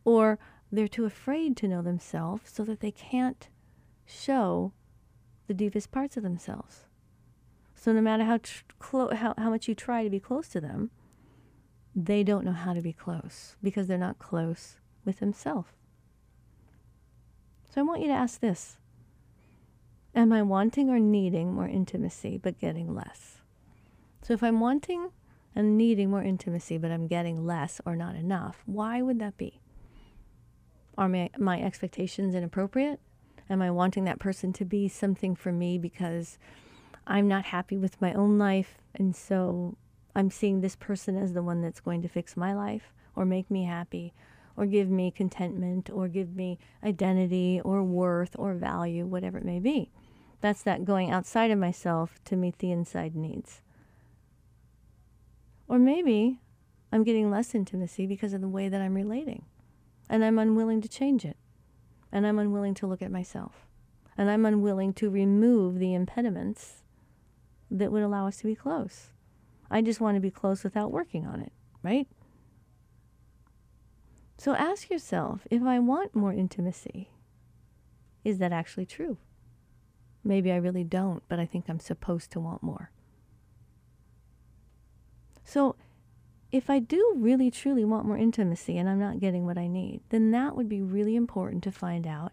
or 0.03 0.37
they're 0.71 0.87
too 0.87 1.05
afraid 1.05 1.57
to 1.57 1.67
know 1.67 1.81
themselves 1.81 2.51
so 2.53 2.63
that 2.63 2.81
they 2.81 2.91
can't 2.91 3.49
show 4.05 4.71
the 5.47 5.53
deepest 5.53 5.91
parts 5.91 6.15
of 6.15 6.21
themselves. 6.21 6.85
So 7.73 7.91
no 7.91 8.01
matter 8.01 8.23
how, 8.23 8.37
tr- 8.37 8.63
clo- 8.77 9.15
how, 9.15 9.33
how 9.35 9.49
much 9.49 9.67
you 9.67 9.73
try 9.73 10.03
to 10.03 10.09
be 10.09 10.19
close 10.19 10.47
to 10.49 10.61
them, 10.61 10.91
they 11.95 12.23
don't 12.23 12.45
know 12.45 12.51
how 12.51 12.73
to 12.73 12.81
be 12.81 12.93
close 12.93 13.55
because 13.63 13.87
they're 13.87 13.97
not 13.97 14.19
close 14.19 14.77
with 15.03 15.19
themselves. 15.19 15.71
So 17.73 17.81
I 17.81 17.83
want 17.83 18.01
you 18.01 18.07
to 18.07 18.13
ask 18.13 18.39
this 18.39 18.77
Am 20.17 20.31
I 20.31 20.41
wanting 20.43 20.89
or 20.89 20.97
needing 20.97 21.53
more 21.53 21.67
intimacy 21.67 22.39
but 22.41 22.57
getting 22.57 22.95
less? 22.95 23.41
So 24.21 24.33
if 24.33 24.41
I'm 24.41 24.61
wanting 24.61 25.09
and 25.53 25.77
needing 25.77 26.09
more 26.09 26.23
intimacy 26.23 26.77
but 26.77 26.89
I'm 26.89 27.07
getting 27.07 27.45
less 27.45 27.81
or 27.85 27.97
not 27.97 28.15
enough, 28.15 28.63
why 28.65 29.01
would 29.01 29.19
that 29.19 29.35
be? 29.35 29.59
Are 30.97 31.09
my, 31.09 31.29
my 31.37 31.61
expectations 31.61 32.33
inappropriate? 32.33 33.01
Am 33.49 33.61
I 33.61 33.69
wanting 33.71 34.05
that 34.05 34.19
person 34.19 34.53
to 34.53 34.63
be 34.63 34.87
something 34.87 35.35
for 35.35 35.51
me 35.51 35.77
because 35.77 36.37
I'm 37.05 37.27
not 37.27 37.43
happy 37.47 37.75
with 37.75 38.01
my 38.01 38.13
own 38.13 38.39
life 38.39 38.77
and 38.95 39.13
so 39.13 39.75
I'm 40.15 40.31
seeing 40.31 40.61
this 40.61 40.77
person 40.77 41.17
as 41.17 41.33
the 41.33 41.43
one 41.43 41.61
that's 41.61 41.81
going 41.81 42.01
to 42.03 42.07
fix 42.07 42.37
my 42.37 42.53
life 42.53 42.93
or 43.17 43.25
make 43.25 43.51
me 43.51 43.65
happy 43.65 44.13
or 44.55 44.65
give 44.65 44.89
me 44.89 45.11
contentment 45.11 45.89
or 45.89 46.07
give 46.07 46.33
me 46.33 46.57
identity 46.85 47.59
or 47.65 47.83
worth 47.83 48.33
or 48.39 48.53
value, 48.53 49.05
whatever 49.05 49.39
it 49.39 49.43
may 49.43 49.59
be. 49.59 49.91
That's 50.41 50.63
that 50.63 50.85
going 50.85 51.11
outside 51.11 51.51
of 51.51 51.57
myself 51.57 52.19
to 52.25 52.35
meet 52.35 52.59
the 52.59 52.71
inside 52.71 53.15
needs. 53.15 53.61
Or 55.67 55.79
maybe 55.79 56.39
I'm 56.91 57.03
getting 57.03 57.31
less 57.31 57.55
intimacy 57.55 58.05
because 58.05 58.33
of 58.33 58.41
the 58.41 58.47
way 58.47 58.69
that 58.69 58.81
I'm 58.81 58.93
relating 58.93 59.45
and 60.09 60.23
I'm 60.23 60.39
unwilling 60.39 60.81
to 60.81 60.89
change 60.89 61.25
it. 61.25 61.37
And 62.11 62.25
I'm 62.25 62.39
unwilling 62.39 62.75
to 62.75 62.87
look 62.87 63.01
at 63.01 63.11
myself. 63.11 63.67
And 64.17 64.29
I'm 64.29 64.45
unwilling 64.45 64.93
to 64.93 65.09
remove 65.09 65.79
the 65.79 65.93
impediments 65.93 66.83
that 67.69 67.91
would 67.91 68.03
allow 68.03 68.27
us 68.27 68.37
to 68.37 68.45
be 68.45 68.55
close. 68.55 69.09
I 69.69 69.81
just 69.81 69.99
want 69.99 70.15
to 70.15 70.21
be 70.21 70.31
close 70.31 70.63
without 70.63 70.91
working 70.91 71.25
on 71.25 71.41
it, 71.41 71.51
right? 71.83 72.07
So 74.37 74.53
ask 74.53 74.89
yourself 74.89 75.47
if 75.49 75.63
I 75.63 75.79
want 75.79 76.15
more 76.15 76.31
intimacy, 76.31 77.09
is 78.23 78.37
that 78.37 78.51
actually 78.51 78.85
true? 78.85 79.17
Maybe 80.27 80.51
I 80.51 80.55
really 80.55 80.83
don't, 80.83 81.21
but 81.29 81.39
I 81.39 81.45
think 81.45 81.65
I'm 81.69 81.79
supposed 81.79 82.31
to 82.31 82.39
want 82.39 82.63
more. 82.63 82.89
So 85.43 85.75
if 86.51 86.67
I 86.67 86.79
do 86.79 87.13
really 87.15 87.51
truly 87.51 87.85
want 87.85 88.07
more 88.07 88.17
intimacy 88.17 88.77
and 88.77 88.89
I'm 88.89 88.99
not 88.99 89.19
getting 89.19 89.45
what 89.45 89.59
I 89.59 89.67
need, 89.67 90.01
then 90.09 90.31
that 90.31 90.55
would 90.55 90.67
be 90.67 90.81
really 90.81 91.15
important 91.15 91.63
to 91.63 91.71
find 91.71 92.07
out 92.07 92.31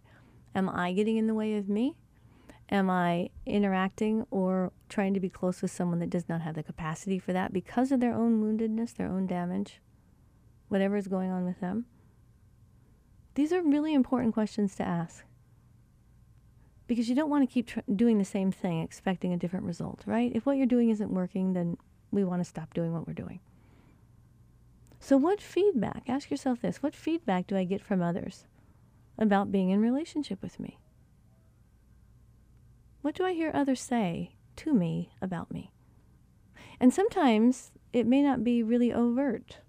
am 0.54 0.70
I 0.70 0.92
getting 0.92 1.18
in 1.18 1.26
the 1.26 1.34
way 1.34 1.54
of 1.56 1.68
me? 1.68 1.94
Am 2.70 2.88
I 2.88 3.28
interacting 3.44 4.26
or 4.30 4.72
trying 4.88 5.12
to 5.12 5.20
be 5.20 5.28
close 5.28 5.60
with 5.60 5.70
someone 5.70 5.98
that 5.98 6.08
does 6.08 6.28
not 6.30 6.40
have 6.40 6.54
the 6.54 6.62
capacity 6.62 7.18
for 7.18 7.34
that 7.34 7.52
because 7.52 7.92
of 7.92 8.00
their 8.00 8.14
own 8.14 8.42
woundedness, 8.42 8.94
their 8.94 9.08
own 9.08 9.26
damage, 9.26 9.80
whatever 10.68 10.96
is 10.96 11.08
going 11.08 11.30
on 11.30 11.44
with 11.44 11.60
them? 11.60 11.84
These 13.34 13.52
are 13.52 13.62
really 13.62 13.92
important 13.92 14.32
questions 14.32 14.74
to 14.76 14.82
ask 14.82 15.24
because 16.92 17.08
you 17.08 17.14
don't 17.14 17.30
want 17.30 17.48
to 17.48 17.50
keep 17.50 17.68
tr- 17.68 17.80
doing 17.96 18.18
the 18.18 18.24
same 18.24 18.52
thing 18.52 18.82
expecting 18.82 19.32
a 19.32 19.38
different 19.38 19.64
result, 19.64 20.02
right? 20.04 20.30
If 20.34 20.44
what 20.44 20.58
you're 20.58 20.66
doing 20.66 20.90
isn't 20.90 21.10
working, 21.10 21.54
then 21.54 21.78
we 22.10 22.22
want 22.22 22.42
to 22.42 22.44
stop 22.44 22.74
doing 22.74 22.92
what 22.92 23.06
we're 23.06 23.14
doing. 23.14 23.40
So, 25.00 25.16
what 25.16 25.40
feedback, 25.40 26.02
ask 26.06 26.30
yourself 26.30 26.60
this 26.60 26.82
what 26.82 26.94
feedback 26.94 27.46
do 27.46 27.56
I 27.56 27.64
get 27.64 27.82
from 27.82 28.02
others 28.02 28.44
about 29.16 29.50
being 29.50 29.70
in 29.70 29.80
relationship 29.80 30.42
with 30.42 30.60
me? 30.60 30.78
What 33.00 33.14
do 33.14 33.24
I 33.24 33.32
hear 33.32 33.50
others 33.54 33.80
say 33.80 34.34
to 34.56 34.74
me 34.74 35.12
about 35.22 35.50
me? 35.50 35.72
And 36.78 36.92
sometimes 36.92 37.72
it 37.94 38.06
may 38.06 38.20
not 38.20 38.44
be 38.44 38.62
really 38.62 38.92
overt. 38.92 39.60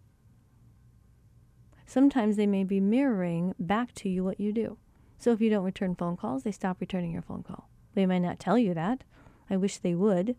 Sometimes 1.85 2.35
they 2.35 2.47
may 2.47 2.65
be 2.65 2.81
mirroring 2.81 3.55
back 3.57 3.93
to 3.93 4.09
you 4.09 4.25
what 4.25 4.41
you 4.41 4.51
do. 4.51 4.77
So 5.23 5.31
if 5.31 5.39
you 5.39 5.49
don't 5.49 5.63
return 5.63 5.95
phone 5.95 6.17
calls, 6.17 6.43
they 6.43 6.51
stop 6.51 6.81
returning 6.81 7.13
your 7.13 7.21
phone 7.21 7.43
call. 7.43 7.69
They 7.93 8.05
might 8.05 8.19
not 8.19 8.41
tell 8.41 8.57
you 8.57 8.73
that. 8.73 9.05
I 9.49 9.55
wish 9.55 9.77
they 9.77 9.95
would. 9.95 10.35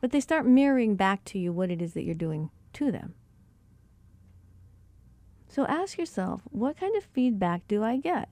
But 0.00 0.12
they 0.12 0.20
start 0.20 0.46
mirroring 0.46 0.94
back 0.94 1.24
to 1.24 1.38
you 1.40 1.52
what 1.52 1.68
it 1.68 1.82
is 1.82 1.94
that 1.94 2.04
you're 2.04 2.14
doing 2.14 2.50
to 2.74 2.92
them. 2.92 3.14
So 5.48 5.66
ask 5.66 5.98
yourself, 5.98 6.42
what 6.44 6.78
kind 6.78 6.96
of 6.96 7.02
feedback 7.02 7.66
do 7.66 7.82
I 7.82 7.96
get? 7.96 8.28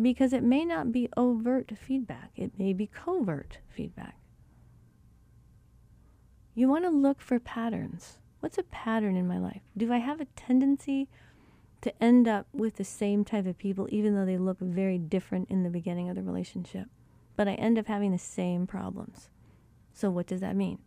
because 0.00 0.32
it 0.32 0.44
may 0.44 0.64
not 0.64 0.92
be 0.92 1.08
overt 1.16 1.72
feedback, 1.76 2.30
it 2.36 2.56
may 2.56 2.72
be 2.72 2.86
covert 2.86 3.58
feedback. 3.68 4.16
You 6.54 6.68
want 6.68 6.84
to 6.84 6.90
look 6.90 7.20
for 7.20 7.40
patterns. 7.40 8.18
What's 8.38 8.58
a 8.58 8.62
pattern 8.62 9.16
in 9.16 9.26
my 9.26 9.38
life? 9.38 9.62
Do 9.76 9.92
I 9.92 9.98
have 9.98 10.20
a 10.20 10.26
tendency 10.36 11.08
to 11.82 12.02
end 12.02 12.26
up 12.26 12.46
with 12.52 12.76
the 12.76 12.84
same 12.84 13.24
type 13.24 13.46
of 13.46 13.58
people, 13.58 13.86
even 13.90 14.14
though 14.14 14.24
they 14.24 14.38
look 14.38 14.58
very 14.58 14.98
different 14.98 15.50
in 15.50 15.62
the 15.62 15.70
beginning 15.70 16.08
of 16.08 16.16
the 16.16 16.22
relationship? 16.22 16.86
But 17.36 17.48
I 17.48 17.54
end 17.54 17.78
up 17.78 17.86
having 17.86 18.12
the 18.12 18.18
same 18.18 18.66
problems. 18.66 19.28
So, 19.92 20.10
what 20.10 20.26
does 20.26 20.40
that 20.40 20.56
mean? 20.56 20.78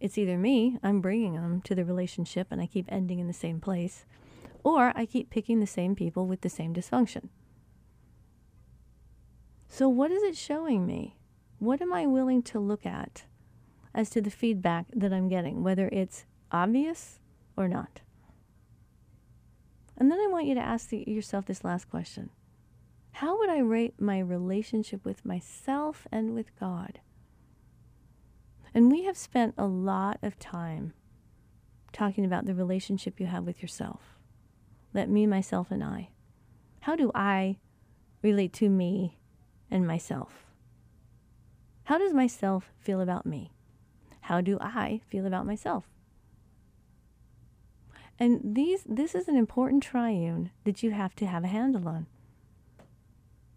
It's 0.00 0.18
either 0.18 0.36
me, 0.36 0.78
I'm 0.82 1.00
bringing 1.00 1.34
them 1.34 1.60
to 1.62 1.74
the 1.74 1.84
relationship 1.84 2.48
and 2.50 2.60
I 2.60 2.66
keep 2.66 2.86
ending 2.88 3.20
in 3.20 3.28
the 3.28 3.32
same 3.32 3.60
place, 3.60 4.04
or 4.64 4.92
I 4.96 5.06
keep 5.06 5.30
picking 5.30 5.60
the 5.60 5.66
same 5.66 5.94
people 5.94 6.26
with 6.26 6.40
the 6.40 6.48
same 6.48 6.74
dysfunction. 6.74 7.28
So, 9.68 9.88
what 9.88 10.10
is 10.10 10.22
it 10.22 10.36
showing 10.36 10.86
me? 10.86 11.16
What 11.58 11.80
am 11.80 11.92
I 11.92 12.06
willing 12.06 12.42
to 12.44 12.58
look 12.58 12.84
at 12.84 13.24
as 13.94 14.10
to 14.10 14.20
the 14.20 14.30
feedback 14.30 14.86
that 14.94 15.12
I'm 15.12 15.28
getting, 15.28 15.62
whether 15.62 15.88
it's 15.92 16.24
obvious 16.50 17.20
or 17.56 17.68
not? 17.68 18.00
And 19.96 20.10
then 20.10 20.18
I 20.20 20.28
want 20.28 20.46
you 20.46 20.54
to 20.54 20.60
ask 20.60 20.88
the, 20.88 21.04
yourself 21.06 21.46
this 21.46 21.64
last 21.64 21.90
question 21.90 22.30
How 23.12 23.38
would 23.38 23.50
I 23.50 23.58
rate 23.58 24.00
my 24.00 24.18
relationship 24.18 25.04
with 25.04 25.24
myself 25.24 26.06
and 26.10 26.34
with 26.34 26.58
God? 26.58 27.00
And 28.74 28.90
we 28.90 29.04
have 29.04 29.16
spent 29.16 29.54
a 29.58 29.66
lot 29.66 30.18
of 30.22 30.38
time 30.38 30.94
talking 31.92 32.24
about 32.24 32.46
the 32.46 32.54
relationship 32.54 33.20
you 33.20 33.26
have 33.26 33.44
with 33.44 33.60
yourself. 33.60 34.16
That 34.94 35.10
me, 35.10 35.26
myself, 35.26 35.70
and 35.70 35.84
I. 35.84 36.08
How 36.80 36.96
do 36.96 37.10
I 37.14 37.58
relate 38.22 38.52
to 38.54 38.68
me 38.68 39.18
and 39.70 39.86
myself? 39.86 40.46
How 41.84 41.98
does 41.98 42.14
myself 42.14 42.72
feel 42.80 43.00
about 43.00 43.26
me? 43.26 43.52
How 44.22 44.40
do 44.40 44.58
I 44.60 45.00
feel 45.08 45.26
about 45.26 45.46
myself? 45.46 45.84
And 48.22 48.54
these 48.54 48.84
this 48.88 49.16
is 49.16 49.26
an 49.26 49.36
important 49.36 49.82
triune 49.82 50.52
that 50.62 50.80
you 50.80 50.92
have 50.92 51.16
to 51.16 51.26
have 51.26 51.42
a 51.42 51.48
handle 51.48 51.88
on. 51.88 52.06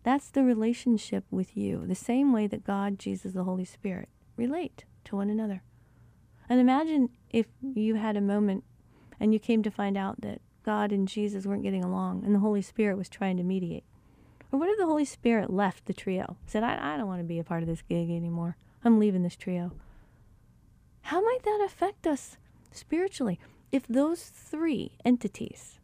That's 0.02 0.32
the 0.32 0.44
relationship 0.44 1.24
with 1.30 1.56
you, 1.56 1.86
the 1.86 1.94
same 1.94 2.34
way 2.34 2.48
that 2.48 2.64
God, 2.64 2.98
Jesus, 2.98 3.34
the 3.34 3.44
Holy 3.44 3.66
Spirit 3.66 4.10
relate 4.36 4.86
to 5.04 5.18
one 5.18 5.30
another. 5.30 5.62
And 6.50 6.60
imagine 6.60 7.10
if 7.30 7.46
you 7.62 7.94
had 7.94 8.18
a 8.18 8.22
moment 8.22 8.64
and 9.20 9.34
you 9.34 9.40
came 9.40 9.62
to 9.62 9.70
find 9.70 9.96
out 9.96 10.22
that 10.22 10.42
God 10.64 10.92
and 10.92 11.08
Jesus 11.08 11.46
weren't 11.46 11.62
getting 11.62 11.84
along 11.84 12.26
and 12.26 12.34
the 12.34 12.40
Holy 12.40 12.64
Spirit 12.64 12.98
was 12.98 13.08
trying 13.08 13.38
to 13.38 13.44
mediate. 13.44 13.84
Or 14.52 14.58
what 14.58 14.70
if 14.70 14.80
the 14.80 14.88
Holy 14.88 15.06
Spirit 15.06 15.54
left 15.54 15.86
the 15.86 15.94
trio? 15.94 16.38
Said, 16.48 16.64
I, 16.64 16.96
I 16.96 16.98
don't 16.98 17.06
want 17.06 17.20
to 17.20 17.24
be 17.24 17.38
a 17.38 17.44
part 17.44 17.62
of 17.62 17.70
this 17.70 17.84
gig 17.88 18.10
anymore. 18.10 18.58
I'm 18.84 18.98
leaving 18.98 19.22
this 19.22 19.36
trio. 19.36 19.74
How 21.02 21.22
might 21.22 21.44
that 21.44 21.62
affect 21.64 22.08
us 22.08 22.38
spiritually 22.72 23.40
if 23.76 23.86
those 23.88 24.24
three 24.24 24.98
entities, 25.04 25.80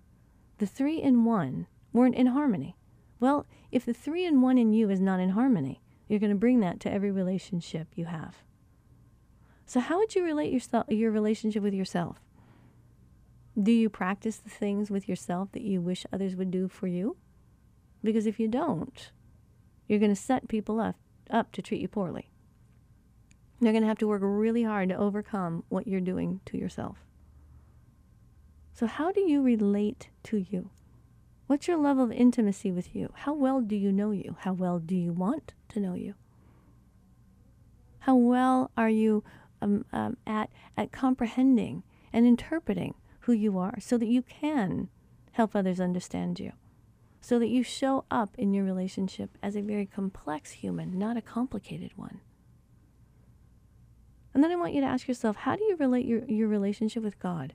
the 0.59 0.65
three 0.65 1.01
in 1.01 1.25
one, 1.25 1.67
weren't 1.91 2.15
in 2.15 2.27
harmony? 2.27 2.77
Well, 3.19 3.45
if 3.69 3.83
the 3.83 3.93
three 3.93 4.23
in 4.23 4.39
one 4.39 4.57
in 4.57 4.71
you 4.71 4.89
is 4.89 5.01
not 5.01 5.19
in 5.19 5.31
harmony, 5.31 5.81
you're 6.07 6.21
going 6.21 6.31
to 6.31 6.37
bring 6.37 6.61
that 6.61 6.79
to 6.79 6.89
every 6.89 7.11
relationship 7.11 7.89
you 7.95 8.05
have. 8.05 8.37
So, 9.65 9.81
how 9.81 9.97
would 9.97 10.15
you 10.15 10.23
relate 10.23 10.53
yourself, 10.53 10.85
your 10.87 11.11
relationship 11.11 11.61
with 11.61 11.73
yourself? 11.73 12.21
Do 13.61 13.73
you 13.73 13.89
practice 13.89 14.37
the 14.37 14.49
things 14.49 14.89
with 14.89 15.09
yourself 15.09 15.51
that 15.51 15.63
you 15.63 15.81
wish 15.81 16.05
others 16.13 16.37
would 16.37 16.49
do 16.49 16.69
for 16.69 16.87
you? 16.87 17.17
Because 18.01 18.25
if 18.25 18.39
you 18.39 18.47
don't, 18.47 19.11
you're 19.89 19.99
going 19.99 20.15
to 20.15 20.21
set 20.21 20.47
people 20.47 20.79
up, 20.79 20.95
up 21.29 21.51
to 21.51 21.61
treat 21.61 21.81
you 21.81 21.89
poorly. 21.89 22.31
They're 23.59 23.73
going 23.73 23.83
to 23.83 23.89
have 23.89 23.99
to 23.99 24.07
work 24.07 24.21
really 24.23 24.63
hard 24.63 24.87
to 24.89 24.95
overcome 24.95 25.65
what 25.67 25.87
you're 25.87 25.99
doing 25.99 26.39
to 26.45 26.57
yourself. 26.57 27.05
So, 28.73 28.87
how 28.87 29.11
do 29.11 29.21
you 29.21 29.41
relate 29.41 30.09
to 30.23 30.37
you? 30.37 30.69
What's 31.47 31.67
your 31.67 31.77
level 31.77 32.05
of 32.05 32.11
intimacy 32.11 32.71
with 32.71 32.95
you? 32.95 33.11
How 33.13 33.33
well 33.33 33.61
do 33.61 33.75
you 33.75 33.91
know 33.91 34.11
you? 34.11 34.37
How 34.39 34.53
well 34.53 34.79
do 34.79 34.95
you 34.95 35.11
want 35.11 35.53
to 35.69 35.79
know 35.79 35.93
you? 35.93 36.15
How 37.99 38.15
well 38.15 38.71
are 38.77 38.89
you 38.89 39.23
um, 39.61 39.85
um, 39.93 40.17
at, 40.25 40.49
at 40.75 40.91
comprehending 40.91 41.83
and 42.11 42.25
interpreting 42.25 42.95
who 43.21 43.33
you 43.33 43.57
are 43.57 43.75
so 43.79 43.97
that 43.97 44.07
you 44.07 44.21
can 44.21 44.89
help 45.33 45.55
others 45.55 45.79
understand 45.79 46.39
you. 46.39 46.53
So 47.21 47.37
that 47.37 47.49
you 47.49 47.63
show 47.63 48.05
up 48.09 48.35
in 48.37 48.53
your 48.53 48.65
relationship 48.65 49.37
as 49.43 49.55
a 49.55 49.61
very 49.61 49.85
complex 49.85 50.51
human, 50.51 50.97
not 50.97 51.17
a 51.17 51.21
complicated 51.21 51.91
one. 51.95 52.19
And 54.33 54.43
then 54.43 54.51
I 54.51 54.55
want 54.55 54.73
you 54.73 54.81
to 54.81 54.87
ask 54.87 55.07
yourself 55.07 55.35
how 55.35 55.55
do 55.55 55.63
you 55.63 55.75
relate 55.75 56.05
your, 56.05 56.23
your 56.25 56.47
relationship 56.47 57.03
with 57.03 57.19
God? 57.19 57.53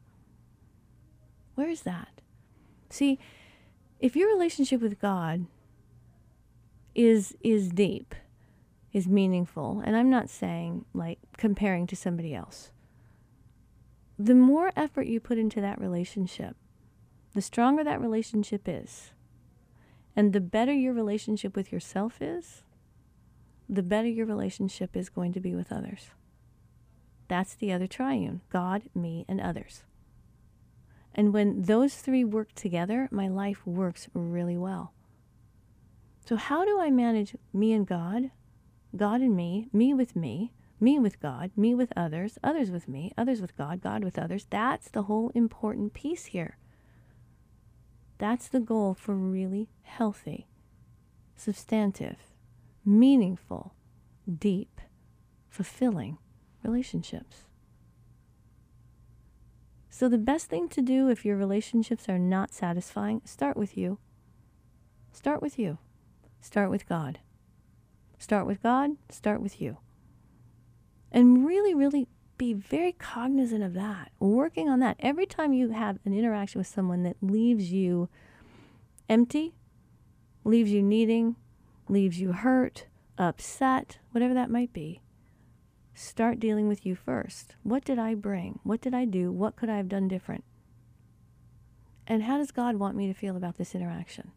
Where 1.56 1.68
is 1.68 1.82
that? 1.82 2.20
See, 2.88 3.18
if 3.98 4.14
your 4.14 4.28
relationship 4.28 4.80
with 4.80 5.00
God 5.00 5.46
is 6.94 7.36
is 7.40 7.68
deep, 7.70 8.14
is 8.92 9.08
meaningful. 9.08 9.82
And 9.84 9.96
I'm 9.96 10.10
not 10.10 10.30
saying 10.30 10.84
like 10.94 11.18
comparing 11.36 11.86
to 11.88 11.96
somebody 11.96 12.34
else. 12.34 12.70
The 14.18 14.34
more 14.34 14.70
effort 14.76 15.06
you 15.06 15.18
put 15.18 15.38
into 15.38 15.60
that 15.60 15.80
relationship, 15.80 16.56
the 17.34 17.42
stronger 17.42 17.84
that 17.84 18.00
relationship 18.00 18.62
is. 18.66 19.12
And 20.14 20.32
the 20.32 20.40
better 20.40 20.72
your 20.72 20.94
relationship 20.94 21.54
with 21.54 21.70
yourself 21.70 22.22
is, 22.22 22.62
the 23.68 23.82
better 23.82 24.08
your 24.08 24.24
relationship 24.24 24.96
is 24.96 25.10
going 25.10 25.34
to 25.34 25.40
be 25.40 25.54
with 25.54 25.70
others. 25.70 26.10
That's 27.28 27.54
the 27.54 27.72
other 27.72 27.86
triune 27.86 28.40
God, 28.50 28.84
me, 28.94 29.26
and 29.28 29.40
others. 29.40 29.82
And 31.16 31.32
when 31.32 31.62
those 31.62 31.94
three 31.94 32.24
work 32.24 32.54
together, 32.54 33.08
my 33.10 33.26
life 33.26 33.66
works 33.66 34.08
really 34.12 34.58
well. 34.58 34.92
So, 36.26 36.36
how 36.36 36.64
do 36.66 36.78
I 36.78 36.90
manage 36.90 37.34
me 37.54 37.72
and 37.72 37.86
God? 37.86 38.30
God 38.94 39.22
and 39.22 39.34
me, 39.34 39.68
me 39.72 39.94
with 39.94 40.14
me, 40.14 40.52
me 40.78 40.98
with 40.98 41.18
God, 41.20 41.50
me 41.56 41.74
with 41.74 41.92
others, 41.96 42.38
others 42.44 42.70
with 42.70 42.86
me, 42.86 43.12
others 43.16 43.40
with 43.40 43.56
God, 43.56 43.80
God 43.80 44.04
with 44.04 44.18
others. 44.18 44.46
That's 44.50 44.90
the 44.90 45.04
whole 45.04 45.30
important 45.34 45.94
piece 45.94 46.26
here. 46.26 46.58
That's 48.18 48.48
the 48.48 48.60
goal 48.60 48.94
for 48.94 49.14
really 49.14 49.68
healthy, 49.82 50.48
substantive, 51.34 52.18
meaningful, 52.84 53.74
deep, 54.38 54.80
fulfilling 55.48 56.18
relationships. 56.62 57.46
So, 59.98 60.10
the 60.10 60.18
best 60.18 60.50
thing 60.50 60.68
to 60.68 60.82
do 60.82 61.08
if 61.08 61.24
your 61.24 61.38
relationships 61.38 62.06
are 62.06 62.18
not 62.18 62.52
satisfying, 62.52 63.22
start 63.24 63.56
with 63.56 63.78
you. 63.78 63.96
Start 65.10 65.40
with 65.40 65.58
you. 65.58 65.78
Start 66.42 66.68
with 66.68 66.86
God. 66.86 67.20
Start 68.18 68.46
with 68.46 68.62
God, 68.62 68.90
start 69.08 69.40
with 69.40 69.58
you. 69.58 69.78
And 71.10 71.46
really, 71.46 71.72
really 71.72 72.08
be 72.36 72.52
very 72.52 72.92
cognizant 72.92 73.62
of 73.62 73.72
that, 73.72 74.12
working 74.20 74.68
on 74.68 74.80
that. 74.80 74.96
Every 75.00 75.24
time 75.24 75.54
you 75.54 75.70
have 75.70 75.98
an 76.04 76.12
interaction 76.12 76.58
with 76.58 76.66
someone 76.66 77.02
that 77.04 77.16
leaves 77.22 77.72
you 77.72 78.10
empty, 79.08 79.54
leaves 80.44 80.70
you 80.70 80.82
needing, 80.82 81.36
leaves 81.88 82.20
you 82.20 82.32
hurt, 82.32 82.84
upset, 83.16 83.96
whatever 84.10 84.34
that 84.34 84.50
might 84.50 84.74
be, 84.74 85.00
start 85.96 86.38
dealing 86.38 86.68
with 86.68 86.86
you 86.86 86.94
first. 86.94 87.56
What 87.64 87.84
did 87.84 87.98
I 87.98 88.14
bring? 88.14 88.60
What 88.62 88.80
did 88.80 88.94
I 88.94 89.04
do? 89.04 89.32
What 89.32 89.56
could 89.56 89.68
I 89.68 89.78
have 89.78 89.88
done 89.88 90.06
different? 90.06 90.44
And 92.06 92.22
how 92.22 92.38
does 92.38 92.52
God 92.52 92.76
want 92.76 92.96
me 92.96 93.08
to 93.08 93.14
feel 93.14 93.36
about 93.36 93.56
this 93.56 93.74
interaction? 93.74 94.30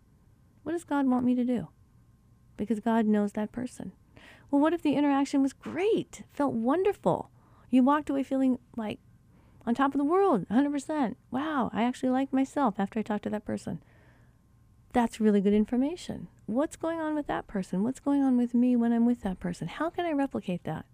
What 0.63 0.72
does 0.72 0.84
God 0.84 1.06
want 1.06 1.26
me 1.26 1.36
to 1.36 1.43
do? 1.43 1.67
because 2.60 2.80
God 2.80 3.08
knows 3.08 3.32
that 3.32 3.52
person. 3.52 3.93
Well, 4.52 4.62
what 4.62 4.74
if 4.74 4.84
the 4.84 4.95
interaction 4.95 5.41
was 5.41 5.54
great, 5.54 6.24
felt 6.34 6.54
wonderful? 6.54 7.32
You 7.72 7.84
walked 7.84 8.10
away 8.10 8.22
feeling 8.22 8.60
like 8.76 9.00
on 9.65 9.74
top 9.74 9.93
of 9.93 9.98
the 9.98 10.04
world, 10.04 10.45
100%. 10.50 11.15
Wow, 11.32 11.72
I 11.74 11.84
actually 11.84 12.10
like 12.10 12.34
myself 12.34 12.76
after 12.78 13.00
I 13.00 13.04
talked 13.04 13.24
to 13.24 13.30
that 13.32 13.45
person. 13.45 13.82
That's 14.91 15.19
really 15.19 15.41
good 15.41 15.54
information. 15.54 16.28
What's 16.48 16.76
going 16.76 17.00
on 17.00 17.15
with 17.15 17.28
that 17.28 17.48
person? 17.48 17.84
What's 17.84 18.00
going 18.00 18.22
on 18.24 18.38
with 18.38 18.54
me 18.54 18.76
when 18.76 18.91
I'm 18.91 19.06
with 19.06 19.22
that 19.22 19.39
person? 19.39 19.67
How 19.67 19.89
can 19.89 20.06
I 20.06 20.12
replicate 20.12 20.63
that? 20.63 20.86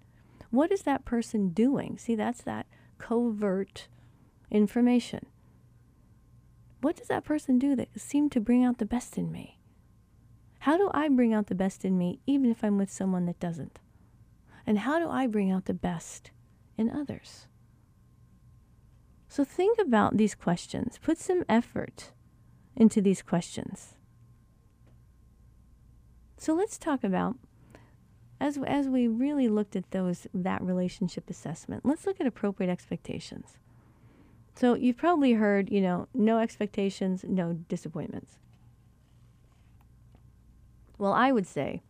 What 0.56 0.72
is 0.72 0.84
that 0.84 1.04
person 1.04 1.50
doing? 1.50 1.98
See, 1.98 2.16
that's 2.16 2.42
that 2.44 2.66
covert 2.98 3.90
information. 4.50 5.26
What 6.80 6.96
does 6.96 7.08
that 7.08 7.26
person 7.26 7.60
do 7.60 7.76
that 7.76 7.90
seemed 8.00 8.32
to 8.32 8.40
bring 8.40 8.64
out 8.64 8.78
the 8.78 8.86
best 8.86 9.18
in 9.18 9.32
me? 9.32 9.60
How 10.60 10.78
do 10.78 10.90
I 10.94 11.10
bring 11.10 11.34
out 11.34 11.48
the 11.48 11.56
best 11.56 11.84
in 11.84 11.98
me, 11.98 12.20
even 12.26 12.50
if 12.50 12.64
I'm 12.64 12.78
with 12.78 12.90
someone 12.90 13.26
that 13.26 13.40
doesn't? 13.40 13.80
And 14.66 14.80
how 14.80 14.98
do 14.98 15.10
I 15.10 15.28
bring 15.28 15.52
out 15.52 15.66
the 15.66 15.74
best 15.74 16.32
in 16.78 16.90
others? 16.90 17.48
So 19.28 19.44
think 19.44 19.78
about 19.78 20.16
these 20.16 20.36
questions. 20.36 20.98
Put 21.02 21.18
some 21.18 21.44
effort 21.50 22.12
into 22.78 23.02
these 23.02 23.22
questions. 23.22 23.96
So 26.38 26.54
let's 26.54 26.78
talk 26.78 27.04
about 27.04 27.36
as 28.40 28.58
as 28.66 28.88
we 28.88 29.08
really 29.08 29.48
looked 29.48 29.76
at 29.76 29.92
those 29.92 30.28
that 30.34 30.62
relationship 30.62 31.30
assessment. 31.30 31.86
Let's 31.86 32.06
look 32.06 32.20
at 32.20 32.28
appropriate 32.28 32.72
expectations. 32.72 33.58
So 34.56 34.74
you've 34.76 34.98
probably 34.98 35.34
heard, 35.34 35.70
you 35.70 35.82
know, 35.82 36.08
no 36.14 36.40
expectations, 36.40 37.26
no 37.28 37.54
disappointments. 37.54 38.38
Well, 40.98 41.12
I 41.12 41.32
would 41.32 41.46
say 41.46 41.82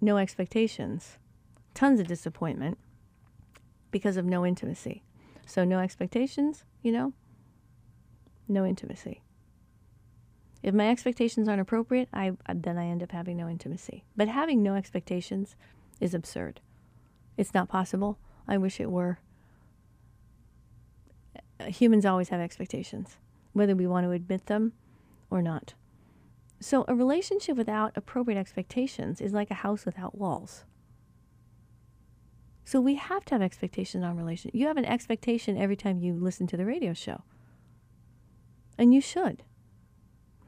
no 0.00 0.16
expectations, 0.16 1.18
tons 1.74 2.00
of 2.00 2.08
disappointment 2.08 2.78
because 3.90 4.16
of 4.16 4.24
no 4.24 4.44
intimacy. 4.44 5.02
So, 5.46 5.64
no 5.64 5.78
expectations, 5.78 6.64
you 6.82 6.92
know, 6.92 7.12
no 8.48 8.64
intimacy. 8.64 9.22
If 10.62 10.74
my 10.74 10.90
expectations 10.90 11.48
aren't 11.48 11.60
appropriate, 11.60 12.08
I 12.12 12.32
then 12.54 12.76
I 12.76 12.86
end 12.86 13.02
up 13.02 13.12
having 13.12 13.36
no 13.36 13.48
intimacy. 13.48 14.04
But 14.16 14.28
having 14.28 14.62
no 14.62 14.74
expectations 14.74 15.56
is 16.00 16.14
absurd. 16.14 16.60
It's 17.36 17.54
not 17.54 17.68
possible. 17.68 18.18
I 18.46 18.58
wish 18.58 18.80
it 18.80 18.90
were. 18.90 19.18
Humans 21.66 22.04
always 22.04 22.30
have 22.30 22.40
expectations, 22.40 23.16
whether 23.52 23.74
we 23.74 23.86
want 23.86 24.04
to 24.04 24.10
admit 24.10 24.46
them 24.46 24.72
or 25.30 25.40
not. 25.40 25.74
So, 26.60 26.84
a 26.88 26.94
relationship 26.94 27.56
without 27.56 27.96
appropriate 27.96 28.38
expectations 28.38 29.20
is 29.20 29.32
like 29.32 29.50
a 29.50 29.54
house 29.54 29.86
without 29.86 30.18
walls. 30.18 30.64
So, 32.64 32.82
we 32.82 32.96
have 32.96 33.24
to 33.26 33.34
have 33.34 33.42
expectations 33.42 34.04
on 34.04 34.16
relationship. 34.18 34.58
You 34.58 34.66
have 34.66 34.76
an 34.76 34.84
expectation 34.84 35.56
every 35.56 35.76
time 35.76 36.00
you 36.00 36.12
listen 36.12 36.46
to 36.48 36.58
the 36.58 36.66
radio 36.66 36.92
show, 36.92 37.22
and 38.76 38.92
you 38.92 39.00
should. 39.00 39.42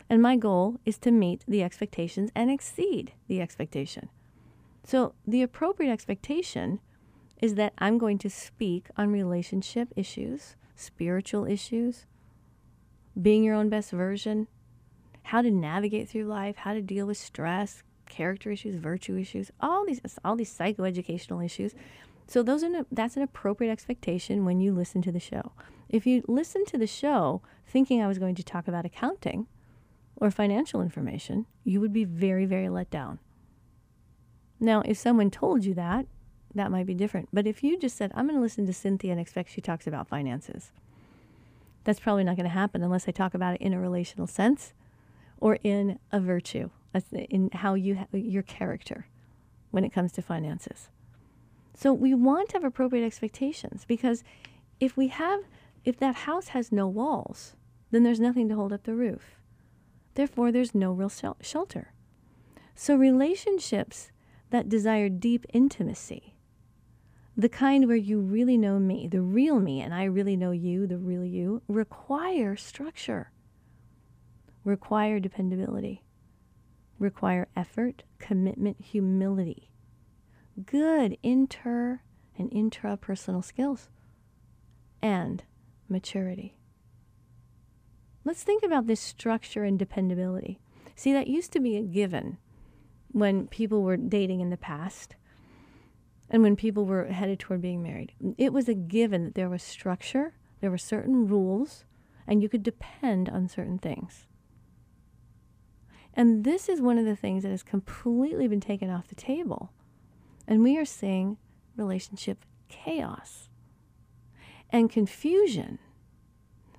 And 0.09 0.23
my 0.23 0.37
goal 0.37 0.81
is 0.85 0.99
to 0.99 1.11
meet 1.11 1.45
the 1.47 1.62
expectations 1.62 2.31
and 2.35 2.51
exceed 2.51 3.12
the 3.29 3.41
expectation. 3.41 4.09
So, 4.85 5.15
the 5.27 5.43
appropriate 5.43 5.93
expectation 5.93 6.81
is 7.41 7.55
that 7.55 7.73
I'm 7.79 7.99
going 7.99 8.19
to 8.19 8.31
speak 8.31 8.88
on 8.97 9.12
relationship 9.12 9.88
issues, 9.97 10.57
spiritual 10.75 11.47
issues, 11.47 12.07
being 13.21 13.45
your 13.45 13.55
own 13.55 13.69
best 13.69 13.91
version, 13.91 14.49
how 15.25 15.43
to 15.43 15.51
navigate 15.51 16.09
through 16.09 16.25
life, 16.25 16.57
how 16.57 16.75
to 16.75 16.83
deal 16.83 17.07
with 17.07 17.17
stress, 17.17 17.83
character 18.09 18.51
issues, 18.51 18.77
virtue 18.77 19.17
issues, 19.17 19.51
all 19.61 19.85
these 19.87 20.01
all 20.25 20.37
these 20.37 20.57
psychoeducational 20.57 21.45
issues. 21.45 21.75
So 22.27 22.43
those 22.43 22.62
are 22.62 22.71
that's 22.91 23.17
an 23.17 23.23
appropriate 23.23 23.71
expectation 23.71 24.45
when 24.45 24.61
you 24.61 24.73
listen 24.73 25.03
to 25.03 25.12
the 25.12 25.21
show. 25.21 25.53
If 25.88 26.07
you 26.07 26.23
listen 26.29 26.65
to 26.67 26.79
the 26.79 26.87
show 26.87 27.43
thinking 27.67 28.03
I 28.03 28.09
was 28.09 28.19
going 28.19 28.35
to 28.37 28.45
talk 28.45 28.69
about 28.69 28.85
accounting, 28.85 29.47
or 30.23 30.31
financial 30.31 30.81
information, 30.81 31.47
you 31.65 31.81
would 31.81 31.93
be 31.93 32.05
very, 32.05 32.47
very 32.47 32.69
let 32.69 32.89
down. 32.93 33.19
Now, 34.61 34.81
if 34.85 34.97
someone 34.97 35.33
told 35.33 35.65
you 35.65 35.75
that, 35.75 36.07
that 36.55 36.71
might 36.71 36.87
be 36.87 36.95
different. 36.95 37.29
But 37.33 37.49
if 37.49 37.65
you 37.65 37.77
just 37.77 37.97
said, 37.97 38.13
I'm 38.15 38.29
going 38.29 38.37
to 38.37 38.41
listen 38.41 38.65
to 38.67 38.73
Cinthia 38.73 39.11
and 39.11 39.19
expect 39.19 39.51
she 39.51 39.61
talks 39.61 39.85
about 39.85 40.07
finances, 40.07 40.71
that's 41.83 41.99
probably 41.99 42.23
not 42.23 42.37
going 42.37 42.45
to 42.45 42.51
happen 42.51 42.85
unless 42.85 43.09
I 43.09 43.11
talk 43.11 43.35
about 43.35 43.57
it 43.57 43.61
in 43.61 43.75
a 43.75 43.81
relational 43.81 44.29
sense 44.29 44.73
or 45.41 45.59
in 45.65 45.99
a 46.13 46.21
virtue, 46.21 46.71
in 47.13 47.51
how 47.53 47.75
you 47.75 48.07
your 48.13 48.45
character 48.45 49.09
when 49.73 49.83
it 49.83 49.93
comes 49.93 50.13
to 50.13 50.23
finances. 50.23 50.89
So 51.75 51.93
we 51.93 52.15
want 52.15 52.51
to 52.51 52.59
have 52.59 52.65
appropriate 52.65 53.05
expectations 53.05 53.85
because 53.89 54.23
if 54.79 54.97
we 54.97 55.09
have 55.09 55.41
if 55.85 55.97
that 55.97 56.15
house 56.15 56.49
has 56.49 56.71
no 56.71 56.87
walls, 56.87 57.55
then 57.91 58.05
there's 58.05 58.21
nothing 58.21 58.49
to 58.51 58.55
hold 58.55 58.73
up 58.73 58.85
the 58.85 58.95
roof. 58.95 59.41
Therefore, 60.14 60.53
there's 60.53 60.75
no 60.75 60.92
real 60.92 61.11
shelter. 61.40 61.92
So, 62.75 62.96
relationships 62.96 64.11
that 64.51 64.68
desire 64.68 65.09
deep 65.09 65.46
intimacy, 65.53 66.35
the 67.37 67.48
kind 67.48 67.88
where 67.88 67.96
you 67.96 68.20
really 68.20 68.59
know 68.59 68.79
me, 68.79 69.09
the 69.09 69.22
real 69.22 69.59
me, 69.59 69.81
and 69.81 69.94
I 69.94 70.05
really 70.05 70.37
know 70.37 70.51
you, 70.51 70.87
the 70.87 70.98
real 70.98 71.25
you, 71.25 71.62
require 71.68 72.57
structure, 72.57 73.33
require 74.64 75.18
dependability, 75.18 76.05
require 76.98 77.48
effort, 77.57 78.03
commitment, 78.18 78.81
humility, 78.81 79.70
good 80.66 81.16
inter 81.22 82.03
and 82.37 82.51
intrapersonal 82.51 83.44
skills, 83.44 83.88
and 85.01 85.44
maturity. 85.88 86.57
Let's 88.25 88.43
think 88.43 88.63
about 88.63 88.87
this 88.87 89.01
structure 89.01 89.65
and 89.65 89.79
dependability. 89.79 90.61
See, 90.95 91.13
that 91.13 91.27
used 91.27 91.53
to 91.53 91.61
be 91.61 91.77
a 91.77 91.83
given 91.83 92.39
when 93.11 93.49
people 93.49 93.83
were 93.83 93.97
dating 93.97 94.41
in 94.41 94.51
the 94.51 94.57
past 94.57 95.17
and 96.31 96.43
when 96.43 96.57
people 96.57 96.87
were 96.87 97.07
headed 97.07 97.41
toward 97.41 97.61
being 97.61 97.83
married. 97.83 98.13
It 98.39 98.53
was 98.53 98.69
a 98.69 98.75
given 98.75 99.25
that 99.25 99.35
there 99.35 99.51
was 99.51 99.63
structure, 99.63 100.35
there 100.61 100.71
were 100.71 100.79
certain 100.79 101.27
rules, 101.27 101.85
and 102.27 102.43
you 102.43 102.49
could 102.49 102.63
depend 102.63 103.29
on 103.29 103.49
certain 103.49 103.79
things. 103.79 104.27
And 106.15 106.45
this 106.45 106.69
is 106.69 106.81
one 106.81 106.99
of 106.99 107.05
the 107.05 107.17
things 107.17 107.43
that 107.43 107.51
has 107.51 107.63
completely 107.63 108.47
been 108.47 108.61
taken 108.61 108.91
off 108.91 109.09
the 109.09 109.15
table. 109.15 109.73
And 110.47 110.63
we 110.63 110.77
are 110.79 110.85
seeing 110.85 111.39
relationship 111.77 112.45
chaos 112.69 113.49
and 114.71 114.91
confusion 114.91 115.79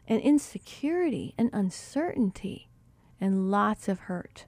and 0.07 0.19
insecurity 0.21 1.33
and 1.37 1.49
uncertainty 1.53 2.69
and 3.21 3.49
lots 3.49 3.87
of 3.87 3.99
hurt. 4.01 4.45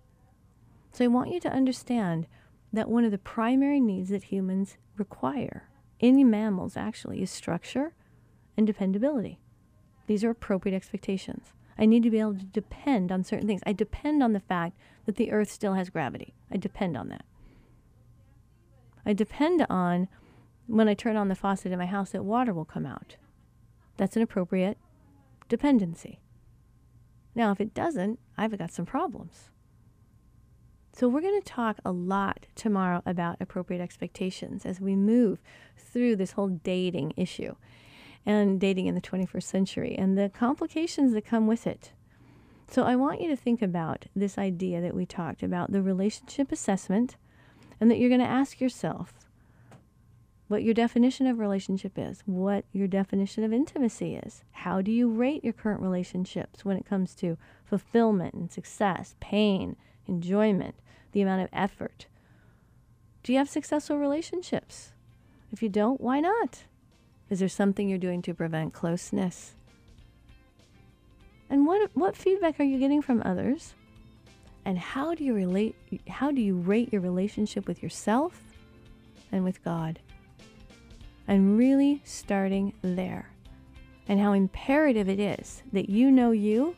So 0.91 1.05
I 1.05 1.07
want 1.07 1.31
you 1.31 1.39
to 1.41 1.51
understand 1.51 2.27
that 2.73 2.89
one 2.89 3.05
of 3.05 3.11
the 3.11 3.17
primary 3.17 3.79
needs 3.79 4.09
that 4.09 4.25
humans 4.25 4.77
require, 4.97 5.69
any 5.99 6.23
mammals 6.23 6.75
actually, 6.75 7.21
is 7.21 7.31
structure 7.31 7.93
and 8.57 8.67
dependability. 8.67 9.39
These 10.07 10.23
are 10.23 10.29
appropriate 10.29 10.75
expectations. 10.75 11.53
I 11.77 11.85
need 11.85 12.03
to 12.03 12.09
be 12.09 12.19
able 12.19 12.35
to 12.35 12.45
depend 12.45 13.11
on 13.11 13.23
certain 13.23 13.47
things. 13.47 13.61
I 13.65 13.73
depend 13.73 14.23
on 14.23 14.33
the 14.33 14.39
fact 14.39 14.77
that 15.05 15.15
the 15.15 15.31
earth 15.31 15.51
still 15.51 15.73
has 15.73 15.89
gravity. 15.89 16.33
I 16.51 16.57
depend 16.57 16.95
on 16.95 17.09
that. 17.09 17.25
I 19.05 19.13
depend 19.13 19.65
on 19.69 20.07
when 20.67 20.87
I 20.87 20.93
turn 20.93 21.15
on 21.15 21.27
the 21.27 21.35
faucet 21.35 21.71
in 21.71 21.79
my 21.79 21.85
house 21.85 22.11
that 22.11 22.23
water 22.25 22.53
will 22.53 22.65
come 22.65 22.85
out. 22.85 23.17
That's 23.97 24.15
an 24.15 24.21
appropriate 24.21 24.77
dependency. 25.47 26.19
Now, 27.35 27.51
if 27.51 27.59
it 27.59 27.73
doesn't, 27.73 28.19
I've 28.37 28.57
got 28.57 28.71
some 28.71 28.85
problems. 28.85 29.49
So, 30.93 31.09
we're 31.09 31.21
going 31.21 31.41
to 31.41 31.45
talk 31.45 31.79
a 31.83 31.91
lot 31.91 32.47
tomorrow 32.55 33.01
about 33.05 33.35
appropriate 33.41 33.81
expectations 33.81 34.65
as 34.65 34.79
we 34.79 34.95
move 34.95 35.41
through 35.75 36.15
this 36.15 36.31
whole 36.31 36.47
dating 36.47 37.13
issue 37.17 37.55
and 38.25 38.61
dating 38.61 38.87
in 38.87 38.95
the 38.95 39.01
21st 39.01 39.43
century 39.43 39.95
and 39.97 40.17
the 40.17 40.29
complications 40.29 41.11
that 41.11 41.25
come 41.25 41.47
with 41.47 41.67
it. 41.67 41.91
So, 42.69 42.83
I 42.83 42.95
want 42.95 43.19
you 43.19 43.27
to 43.27 43.35
think 43.35 43.61
about 43.61 44.05
this 44.15 44.37
idea 44.37 44.79
that 44.79 44.95
we 44.95 45.05
talked 45.05 45.43
about 45.43 45.73
the 45.73 45.81
relationship 45.81 46.53
assessment 46.53 47.17
and 47.81 47.91
that 47.91 47.97
you're 47.97 48.09
going 48.09 48.21
to 48.21 48.25
ask 48.25 48.61
yourself 48.61 49.24
what 50.47 50.63
your 50.63 50.73
definition 50.73 51.25
of 51.27 51.39
relationship 51.39 51.93
is, 51.97 52.21
what 52.25 52.65
your 52.71 52.87
definition 52.87 53.43
of 53.43 53.51
intimacy 53.51 54.15
is. 54.15 54.43
How 54.51 54.81
do 54.81 54.91
you 54.91 55.09
rate 55.09 55.43
your 55.43 55.53
current 55.53 55.81
relationships 55.81 56.63
when 56.63 56.77
it 56.77 56.85
comes 56.85 57.15
to 57.15 57.37
fulfillment 57.63 58.35
and 58.35 58.51
success, 58.51 59.15
pain, 59.19 59.75
enjoyment, 60.07 60.75
the 61.13 61.21
amount 61.21 61.41
of 61.41 61.49
effort? 61.51 62.05
Do 63.23 63.31
you 63.31 63.39
have 63.39 63.49
successful 63.49 63.97
relationships? 63.97 64.91
If 65.51 65.63
you 65.63 65.69
don't, 65.69 65.99
why 65.99 66.19
not? 66.19 66.65
Is 67.29 67.39
there 67.39 67.49
something 67.49 67.89
you're 67.89 67.97
doing 67.97 68.21
to 68.23 68.33
prevent 68.35 68.73
closeness? 68.73 69.55
And 71.49 71.65
what 71.65 71.89
what 71.93 72.15
feedback 72.15 72.59
are 72.59 72.63
you 72.63 72.77
getting 72.77 73.01
from 73.01 73.21
others? 73.25 73.73
And 74.63 74.77
how 74.77 75.15
do 75.15 75.23
you 75.23 75.33
relate 75.33 75.75
how 76.07 76.31
do 76.31 76.41
you 76.41 76.55
rate 76.55 76.91
your 76.91 77.01
relationship 77.01 77.67
with 77.67 77.81
yourself 77.81 78.41
and 79.31 79.43
with 79.43 79.63
God? 79.63 79.99
And 81.27 81.57
really 81.57 82.01
starting 82.03 82.73
there. 82.81 83.29
And 84.07 84.19
how 84.19 84.33
imperative 84.33 85.09
it 85.09 85.19
is 85.19 85.63
that 85.73 85.89
you 85.89 86.11
know 86.11 86.31
you 86.31 86.75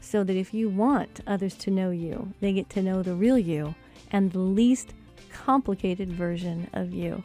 so 0.00 0.24
that 0.24 0.36
if 0.36 0.52
you 0.52 0.68
want 0.68 1.20
others 1.26 1.54
to 1.54 1.70
know 1.70 1.90
you, 1.90 2.32
they 2.40 2.52
get 2.52 2.68
to 2.70 2.82
know 2.82 3.02
the 3.02 3.14
real 3.14 3.38
you 3.38 3.74
and 4.12 4.32
the 4.32 4.38
least 4.38 4.94
complicated 5.32 6.12
version 6.12 6.68
of 6.72 6.92
you. 6.92 7.22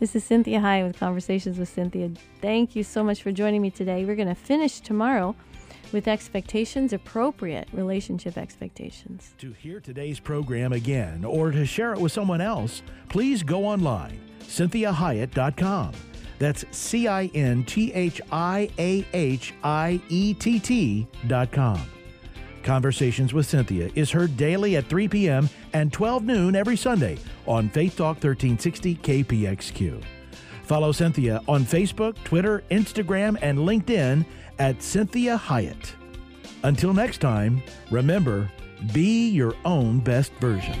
This 0.00 0.14
is 0.14 0.24
Cinthia 0.24 0.60
Hiett 0.60 0.86
with 0.86 0.98
Conversations 0.98 1.58
with 1.58 1.74
Cinthia. 1.74 2.16
Thank 2.40 2.76
you 2.76 2.84
so 2.84 3.02
much 3.02 3.22
for 3.22 3.32
joining 3.32 3.62
me 3.62 3.70
today. 3.70 4.04
We're 4.04 4.16
going 4.16 4.28
to 4.28 4.34
finish 4.34 4.80
tomorrow 4.80 5.34
with 5.92 6.06
expectations, 6.06 6.92
appropriate 6.92 7.68
relationship 7.72 8.38
expectations. 8.38 9.34
To 9.38 9.52
hear 9.52 9.80
today's 9.80 10.20
program 10.20 10.72
again 10.72 11.24
or 11.24 11.50
to 11.50 11.66
share 11.66 11.92
it 11.92 12.00
with 12.00 12.12
someone 12.12 12.40
else, 12.40 12.82
please 13.08 13.42
go 13.42 13.64
online 13.64 14.20
CinthiaHiett.com. 14.48 15.92
That's 16.38 16.64
C 16.70 17.06
I 17.08 17.26
N 17.34 17.64
T 17.64 17.92
H 17.92 18.20
I 18.30 18.70
A 18.78 19.04
H 19.12 19.54
I 19.62 20.00
E 20.08 20.34
T 20.34 20.58
T.com. 20.58 21.80
Conversations 22.62 23.32
with 23.32 23.46
Cinthia 23.46 23.90
is 23.94 24.10
heard 24.10 24.36
daily 24.36 24.76
at 24.76 24.86
3 24.86 25.08
p.m. 25.08 25.48
and 25.72 25.92
12 25.92 26.24
noon 26.24 26.54
every 26.54 26.76
Sunday 26.76 27.16
on 27.46 27.68
Faith 27.70 27.96
Talk 27.96 28.22
1360 28.22 28.96
KPXQ. 28.96 30.02
Follow 30.64 30.92
Cinthia 30.92 31.42
on 31.48 31.64
Facebook, 31.64 32.22
Twitter, 32.24 32.62
Instagram, 32.70 33.38
and 33.40 33.58
LinkedIn 33.58 34.24
at 34.58 34.78
Cinthia 34.80 35.38
Hiett. 35.38 35.94
Until 36.62 36.92
next 36.92 37.18
time, 37.18 37.62
remember, 37.90 38.50
be 38.92 39.30
your 39.30 39.54
own 39.64 40.00
best 40.00 40.32
version. 40.34 40.78